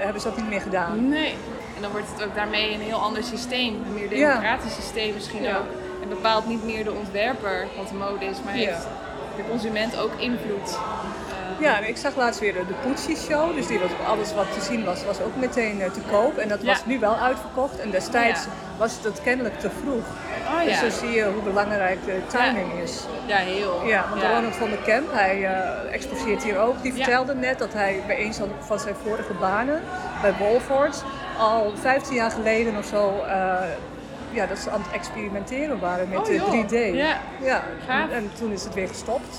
hebben 0.00 0.20
ze 0.22 0.28
dat 0.28 0.36
niet 0.36 0.48
meer 0.48 0.60
gedaan. 0.60 1.08
Nee. 1.08 1.34
En 1.76 1.82
dan 1.82 1.90
wordt 1.90 2.06
het 2.14 2.24
ook 2.24 2.34
daarmee 2.34 2.74
een 2.74 2.80
heel 2.80 2.98
ander 3.00 3.22
systeem. 3.24 3.74
Een 3.86 3.94
meer 3.94 4.16
Ja. 4.16 4.28
democratisch 4.28 4.74
systeem 4.74 5.14
misschien 5.14 5.42
Ja. 5.42 5.56
ook. 5.56 5.66
En 6.02 6.08
bepaalt 6.08 6.46
niet 6.46 6.64
meer 6.64 6.84
de 6.84 6.92
ontwerper 6.92 7.66
wat 7.76 7.88
de 7.88 7.94
mode 7.94 8.24
is, 8.24 8.36
maar 8.44 8.52
heeft 8.52 8.86
de 9.38 9.48
consument 9.50 9.96
ook 9.98 10.12
invloed. 10.16 10.68
Eh, 10.70 11.60
Ja, 11.60 11.78
ik 11.78 11.96
zag 11.96 12.16
laatst 12.16 12.40
weer 12.40 12.52
de, 12.52 12.66
de 12.66 12.74
Pucci 12.88 13.16
show. 13.16 13.54
Dus 13.54 13.66
die 13.66 13.78
was, 13.78 13.90
alles 14.06 14.34
wat 14.34 14.46
te 14.54 14.60
zien 14.60 14.84
was, 14.84 15.04
was 15.04 15.20
ook 15.20 15.36
meteen 15.36 15.80
eh, 15.80 15.90
te 15.90 16.00
koop. 16.10 16.36
En 16.36 16.48
dat 16.48 16.60
Ja. 16.62 16.66
was 16.66 16.84
nu 16.86 16.98
wel 16.98 17.16
uitverkocht. 17.16 17.78
En 17.80 17.90
destijds 17.90 18.44
Ja. 18.44 18.50
was 18.78 18.98
het 19.02 19.22
kennelijk 19.22 19.60
te 19.60 19.70
vroeg. 19.82 20.04
Oh 20.48 20.62
Dus 20.64 20.80
ja. 20.80 20.90
zo 20.90 20.98
zie 20.98 21.10
je 21.10 21.24
hoe 21.24 21.42
belangrijk 21.42 22.04
de 22.04 22.18
timing 22.26 22.72
is. 22.82 23.04
Ja, 23.26 23.36
heel. 23.36 23.82
Ja, 23.86 24.04
want 24.10 24.22
Ronald 24.22 24.56
van 24.56 24.68
der 24.70 24.78
Kemp, 24.78 25.12
hij 25.12 25.44
eh, 25.44 25.94
exposeert 25.94 26.42
hier 26.42 26.58
ook. 26.58 26.82
Die 26.82 26.92
vertelde 26.94 27.34
net 27.34 27.58
dat 27.58 27.72
hij 27.72 28.02
bij 28.06 28.20
een 28.24 28.34
van- 28.34 28.78
zijn 28.80 28.94
vorige 29.04 29.32
banen, 29.32 29.82
bij 30.22 30.34
Wolford, 30.38 31.02
al 31.38 31.72
15 31.80 32.14
jaar 32.14 32.30
geleden 32.30 32.76
of 32.76 32.84
zo, 32.84 33.24
ja, 34.30 34.46
dat 34.46 34.58
ze 34.58 34.70
aan 34.70 34.82
het 34.82 34.92
experimenteren 34.92 35.78
waren 35.78 36.08
met 36.08 36.18
Oh, 36.18 36.24
de 36.24 36.34
joh. 36.34 36.64
3D. 36.66 36.94
Ja. 36.96 37.18
ja. 37.42 37.64
En, 37.88 38.12
en 38.12 38.30
toen 38.38 38.52
is 38.52 38.64
het 38.64 38.74
weer 38.74 38.88
gestopt. 38.88 39.36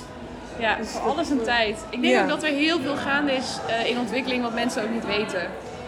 Ja, 0.60 0.76
Dus 0.76 0.90
voor 0.92 1.02
alles 1.12 1.30
een 1.30 1.42
tijd. 1.44 1.86
Ik 1.90 2.02
denk 2.02 2.14
Ja. 2.14 2.22
ook 2.22 2.28
dat 2.30 2.44
er 2.44 2.50
heel 2.50 2.80
veel 2.80 2.96
gaande 2.96 3.32
is 3.34 3.58
eh, 3.68 3.90
in 3.90 3.98
ontwikkeling 3.98 4.44
wat 4.44 4.54
mensen 4.54 4.84
ook 4.84 4.90
niet 4.90 5.06
weten. 5.06 5.42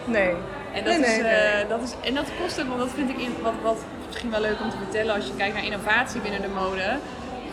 Nee. 0.04 0.30
En 0.72 0.84
dat, 0.84 0.98
nee, 0.98 1.10
is, 1.10 1.18
eh, 1.18 1.22
nee. 1.54 1.66
dat 1.68 1.82
is, 1.82 2.08
en 2.08 2.14
dat 2.14 2.24
kost 2.42 2.60
ook, 2.60 2.66
want 2.68 2.78
dat 2.80 2.90
vind 2.94 3.10
ik 3.10 3.16
in, 3.18 3.34
wat, 3.42 3.52
wat 3.62 3.76
misschien 4.06 4.30
wel 4.30 4.40
leuk 4.40 4.60
om 4.60 4.70
te 4.70 4.76
vertellen 4.76 5.14
als 5.14 5.26
je 5.26 5.32
kijkt 5.36 5.54
naar 5.54 5.64
innovatie 5.64 6.20
binnen 6.20 6.42
de 6.42 6.48
mode. 6.48 6.96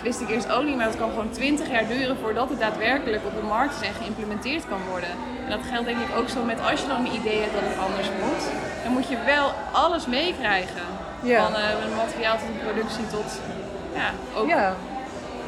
Wist 0.02 0.22
ik 0.22 0.30
eerst 0.30 0.52
ook 0.52 0.64
niet, 0.64 0.76
maar 0.76 0.86
het 0.86 0.98
kan 0.98 1.10
gewoon 1.10 1.30
20 1.30 1.70
jaar 1.70 1.88
duren 1.88 2.18
voordat 2.18 2.50
het 2.50 2.60
daadwerkelijk 2.60 3.26
op 3.26 3.36
de 3.36 3.48
markt 3.48 3.82
is 3.82 3.88
en 3.88 3.94
geïmplementeerd 3.94 4.68
kan 4.68 4.80
worden. 4.90 5.10
En 5.46 5.50
dat 5.50 5.60
geldt 5.70 5.86
denk 5.86 6.00
ik 6.00 6.16
ook 6.18 6.30
zo 6.30 6.44
met 6.44 6.62
als 6.70 6.82
je 6.82 6.88
dan 6.88 7.00
een 7.06 7.14
idee 7.14 7.40
hebt 7.40 7.54
dat 7.54 7.64
het 7.66 7.78
anders 7.88 8.10
moet, 8.24 8.44
dan 8.84 8.92
moet 8.92 9.08
je 9.08 9.18
wel 9.26 9.52
alles 9.72 10.06
meekrijgen. 10.06 10.82
Ja. 11.22 11.44
Van 11.44 11.56
een 11.56 11.96
materiaal 11.96 12.38
tot 12.38 12.64
productie 12.64 13.08
tot 13.08 13.40
ja, 13.94 14.10
ook 14.36 14.48
Ja, 14.48 14.76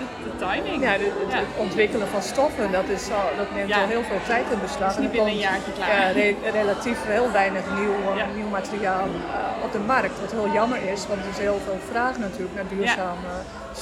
de, 0.02 0.30
de 0.30 0.46
timing. 0.46 0.80
ja, 0.88 0.94
de- 0.98 1.14
de- 1.30 1.36
het 1.36 1.46
ontwikkelen 1.66 2.08
van 2.08 2.22
stoffen, 2.22 2.72
dat, 2.72 2.88
is 2.98 3.04
al, 3.20 3.28
dat 3.38 3.50
neemt 3.56 3.74
al 3.74 3.88
heel 3.96 4.04
veel 4.04 4.22
tijd 4.28 4.46
in 4.52 4.60
beslag. 4.62 4.92
is 4.92 4.98
niet 4.98 5.06
En 5.06 5.12
binnen 5.12 5.32
een 5.34 5.46
jaartje 5.50 5.72
klaar. 5.78 5.90
Ja, 6.02 6.12
re- 6.22 6.36
relatief 6.62 6.98
heel 7.16 7.32
weinig 7.32 7.64
nieuw, 7.80 7.96
eh, 8.18 8.26
nieuw 8.36 8.48
materiaal 8.60 9.06
eh, 9.06 9.66
op 9.66 9.72
de 9.72 9.80
markt. 9.94 10.20
Wat 10.24 10.32
heel 10.32 10.50
jammer 10.60 10.80
is, 10.94 11.08
want 11.08 11.20
er 11.24 11.30
is 11.36 11.38
heel 11.48 11.60
veel 11.66 11.80
vraag 11.92 12.18
natuurlijk 12.18 12.56
naar 12.56 12.68
duurzame 12.74 13.32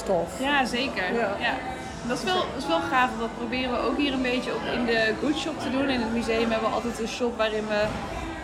stof. 0.02 0.28
Ja, 0.48 0.64
zeker. 0.64 1.04
Ja. 1.14 1.36
Dat, 2.08 2.18
is 2.18 2.24
wel, 2.24 2.34
dat 2.54 2.62
is 2.62 2.66
wel 2.66 2.80
gaaf, 2.90 3.08
want 3.08 3.20
dat 3.20 3.36
proberen 3.38 3.70
we 3.72 3.78
ook 3.88 3.96
hier 3.96 4.12
een 4.12 4.22
beetje 4.32 4.50
ook 4.52 4.64
in 4.74 4.84
de 4.86 5.14
Good 5.22 5.36
Shop 5.38 5.60
te 5.60 5.70
doen. 5.70 5.88
In 5.88 6.00
het 6.00 6.12
museum 6.12 6.50
hebben 6.50 6.68
we 6.68 6.74
altijd 6.74 6.98
een 7.00 7.08
shop 7.08 7.36
waarin 7.36 7.66
we 7.68 7.80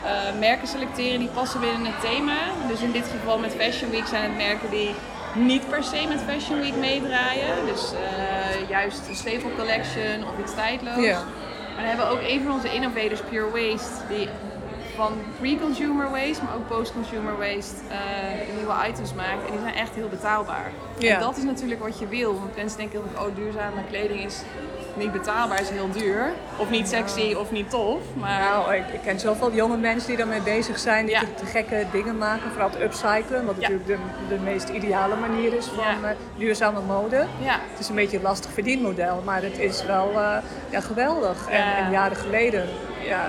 eh, 0.04 0.38
merken 0.38 0.68
selecteren 0.68 1.18
die 1.18 1.28
passen 1.28 1.60
binnen 1.60 1.84
het 1.84 2.00
thema. 2.00 2.36
Dus 2.68 2.80
in 2.80 2.92
dit 2.92 3.04
geval 3.20 3.38
met 3.38 3.52
Fashion 3.58 3.90
Week 3.90 4.06
zijn 4.06 4.22
het 4.22 4.36
merken 4.36 4.70
die 4.70 4.94
niet 5.36 5.68
per 5.68 5.84
se 5.84 6.06
met 6.08 6.20
Fashion 6.20 6.60
Week 6.60 6.76
meedraaien. 6.76 7.66
Dus 7.66 7.92
eh, 7.92 8.68
juist 8.68 9.06
de 9.06 9.14
Staple 9.14 9.54
Collection 9.56 10.24
of 10.24 10.38
iets 10.42 10.54
tijdloos. 10.54 10.96
Maar 10.96 11.84
dan 11.84 11.84
hebben 11.84 12.06
we 12.06 12.12
ook 12.12 12.28
een 12.28 12.42
van 12.42 12.52
onze 12.52 12.74
innovators, 12.74 13.20
Pure 13.20 13.50
Waste, 13.50 14.14
die 14.14 14.28
van 14.96 15.12
pre-consumer 15.38 16.10
waste, 16.10 16.44
maar 16.44 16.54
ook 16.54 16.68
post-consumer 16.68 17.38
waste 17.38 17.74
eh, 17.90 18.56
nieuwe 18.56 18.74
items 18.88 19.14
maakt. 19.14 19.44
En 19.46 19.50
die 19.50 19.60
zijn 19.60 19.74
echt 19.74 19.94
heel 19.94 20.08
betaalbaar. 20.08 20.70
En 21.00 21.20
dat 21.20 21.36
is 21.36 21.42
natuurlijk 21.42 21.82
wat 21.82 21.98
je 21.98 22.06
wil. 22.06 22.38
Want 22.40 22.56
mensen 22.56 22.78
denken 22.78 23.00
heel 23.00 23.26
oh 23.26 23.36
duurzame 23.36 23.80
kleding 23.90 24.24
is 24.24 24.42
niet 24.96 25.12
betaalbaar, 25.12 25.60
is 25.60 25.68
heel 25.70 25.90
duur. 25.92 26.32
Of 26.56 26.70
niet 26.70 26.88
sexy 26.88 27.34
of 27.34 27.50
niet 27.50 27.70
tof. 27.70 28.00
Maar 28.14 28.40
Nou, 28.40 28.74
ik, 28.74 28.84
ik 28.92 29.00
ken 29.04 29.20
zoveel 29.20 29.52
jonge 29.52 29.76
mensen 29.76 30.08
die 30.08 30.16
daarmee 30.16 30.40
bezig 30.40 30.78
zijn, 30.78 31.06
die 31.06 31.14
Ja. 31.14 31.20
te, 31.36 31.46
gekke 31.46 31.84
dingen 31.92 32.18
maken, 32.18 32.50
vooral 32.50 32.70
het 32.70 32.80
upcyclen, 32.80 33.44
wat 33.46 33.54
Ja. 33.58 33.60
natuurlijk 33.68 33.86
de, 33.86 33.96
de 34.28 34.38
meest 34.40 34.68
ideale 34.68 35.14
manier 35.16 35.52
is 35.54 35.66
van 35.66 35.84
Ja. 35.84 36.08
eh, 36.10 36.16
duurzame 36.36 36.80
mode. 36.80 37.16
Het 37.42 37.78
is 37.80 37.88
een 37.88 37.94
beetje 37.94 38.16
een 38.16 38.22
lastig 38.22 38.50
verdienmodel, 38.52 39.22
maar 39.24 39.42
het 39.42 39.58
is 39.58 39.84
wel 39.84 40.10
eh, 40.14 40.36
ja, 40.70 40.80
geweldig. 40.80 41.48
En, 41.48 41.64
en 41.76 41.90
jaren 41.90 42.16
geleden 42.16 42.68
ja, 43.04 43.28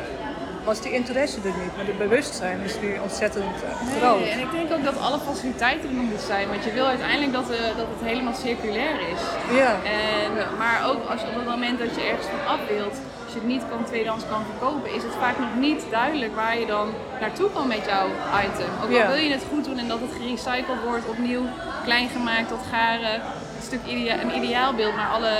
was 0.67 0.81
die 0.81 0.91
interesse 1.01 1.37
er 1.37 1.57
niet, 1.63 1.73
maar 1.75 1.85
het 1.85 1.97
bewustzijn 1.97 2.59
is 2.69 2.75
nu 2.81 2.89
ontzettend 3.07 3.55
eh, 3.63 3.99
groot. 3.99 4.19
Nee, 4.19 4.29
en 4.29 4.39
ik 4.39 4.51
denk 4.51 4.71
ook 4.75 4.83
dat 4.83 4.97
alle 4.99 5.19
faciliteiten 5.19 5.89
er 5.89 5.95
moeten 5.95 6.25
zijn. 6.31 6.47
Want 6.49 6.63
je 6.63 6.71
wil 6.71 6.85
uiteindelijk 6.85 7.33
dat, 7.33 7.49
eh, 7.49 7.57
dat 7.81 7.87
het 7.93 8.03
helemaal 8.09 8.33
circulair 8.45 8.95
is. 9.13 9.21
Ja. 9.61 9.71
En, 9.99 10.31
maar 10.57 10.77
ook 10.89 11.01
als 11.11 11.21
je 11.21 11.27
op 11.27 11.35
het 11.35 11.45
moment 11.55 11.79
dat 11.79 11.95
je 11.95 12.01
ergens 12.11 12.27
van 12.33 12.43
af 12.53 12.59
wilt, 12.75 12.97
als 13.23 13.31
je 13.33 13.39
het 13.43 13.47
niet 13.47 13.63
kan 13.69 13.85
tweedehands 13.85 14.25
kan 14.29 14.41
verkopen, 14.51 14.93
is 14.97 15.03
het 15.03 15.15
vaak 15.23 15.37
nog 15.39 15.53
niet 15.67 15.81
duidelijk 15.91 16.35
waar 16.35 16.59
je 16.59 16.65
dan 16.65 16.87
naartoe 17.19 17.49
kan 17.55 17.67
met 17.67 17.83
jouw 17.93 18.07
item. 18.47 18.71
Ook 18.83 18.89
al 18.89 19.01
Ja. 19.01 19.07
wil 19.07 19.21
je 19.27 19.31
het 19.31 19.45
goed 19.51 19.65
doen 19.65 19.77
en 19.77 19.87
dat 19.87 19.99
het 20.05 20.13
gerecycled 20.19 20.81
wordt, 20.87 21.05
opnieuw 21.07 21.45
klein 21.83 22.09
gemaakt 22.09 22.47
tot 22.47 22.63
garen. 22.71 23.15
Een 23.57 23.65
stuk 23.69 23.83
idea 23.85 24.15
een 24.21 24.35
ideaalbeeld, 24.43 24.95
maar 24.95 25.09
alle, 25.15 25.33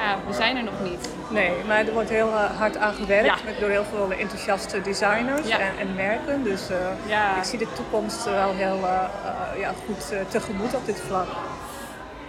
ja, 0.00 0.08
we 0.28 0.34
zijn 0.34 0.56
er 0.56 0.64
nog 0.70 0.80
niet. 0.90 1.08
Nee, 1.30 1.50
maar 1.66 1.86
er 1.86 1.92
wordt 1.92 2.08
heel 2.08 2.28
eh, 2.32 2.58
hard 2.58 2.76
aan 2.76 2.94
gewerkt 2.94 3.24
Ja. 3.26 3.34
met, 3.44 3.60
door 3.60 3.68
heel 3.68 3.84
veel 3.84 4.12
enthousiaste 4.18 4.80
designers 4.80 5.48
Ja. 5.48 5.58
en, 5.58 5.72
en 5.78 5.94
merken. 5.94 6.44
Dus 6.44 6.68
eh, 6.70 6.76
Ja. 7.06 7.36
ik 7.36 7.44
zie 7.44 7.58
de 7.58 7.66
toekomst 7.76 8.24
wel 8.24 8.52
heel 8.54 8.78
eh, 8.86 9.60
ja, 9.60 9.72
goed 9.86 10.30
tegemoet 10.30 10.74
op 10.74 10.86
dit 10.86 11.00
vlak. 11.06 11.26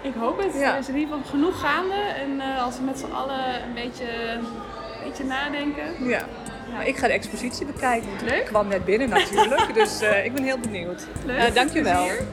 Ik 0.02 0.14
hoop 0.20 0.38
het. 0.38 0.56
Er 0.62 0.78
is 0.78 0.88
in 0.88 0.98
ieder 0.98 1.16
geval 1.16 1.30
genoeg 1.32 1.60
gaande. 1.60 1.96
En 1.96 2.42
als 2.60 2.78
we 2.78 2.84
met 2.84 3.00
z'n 3.00 3.12
allen 3.12 3.64
een 3.64 3.74
beetje, 3.74 4.32
een 4.32 4.46
beetje 5.04 5.24
nadenken. 5.24 6.08
Ja. 6.08 6.22
Maar 6.74 6.88
ik 6.88 6.98
ga 6.98 7.08
de 7.08 7.14
expositie 7.14 7.66
bekijken. 7.66 8.10
Leuk. 8.24 8.40
Ik 8.40 8.46
kwam 8.46 8.68
net 8.68 8.86
binnen 8.86 9.10
natuurlijk, 9.10 9.74
dus 9.80 10.02
ik 10.02 10.34
ben 10.34 10.44
heel 10.44 10.60
benieuwd. 10.60 11.08
Leuk. 11.26 11.56
Dankjewel. 11.56 12.04
Plezier. 12.06 12.28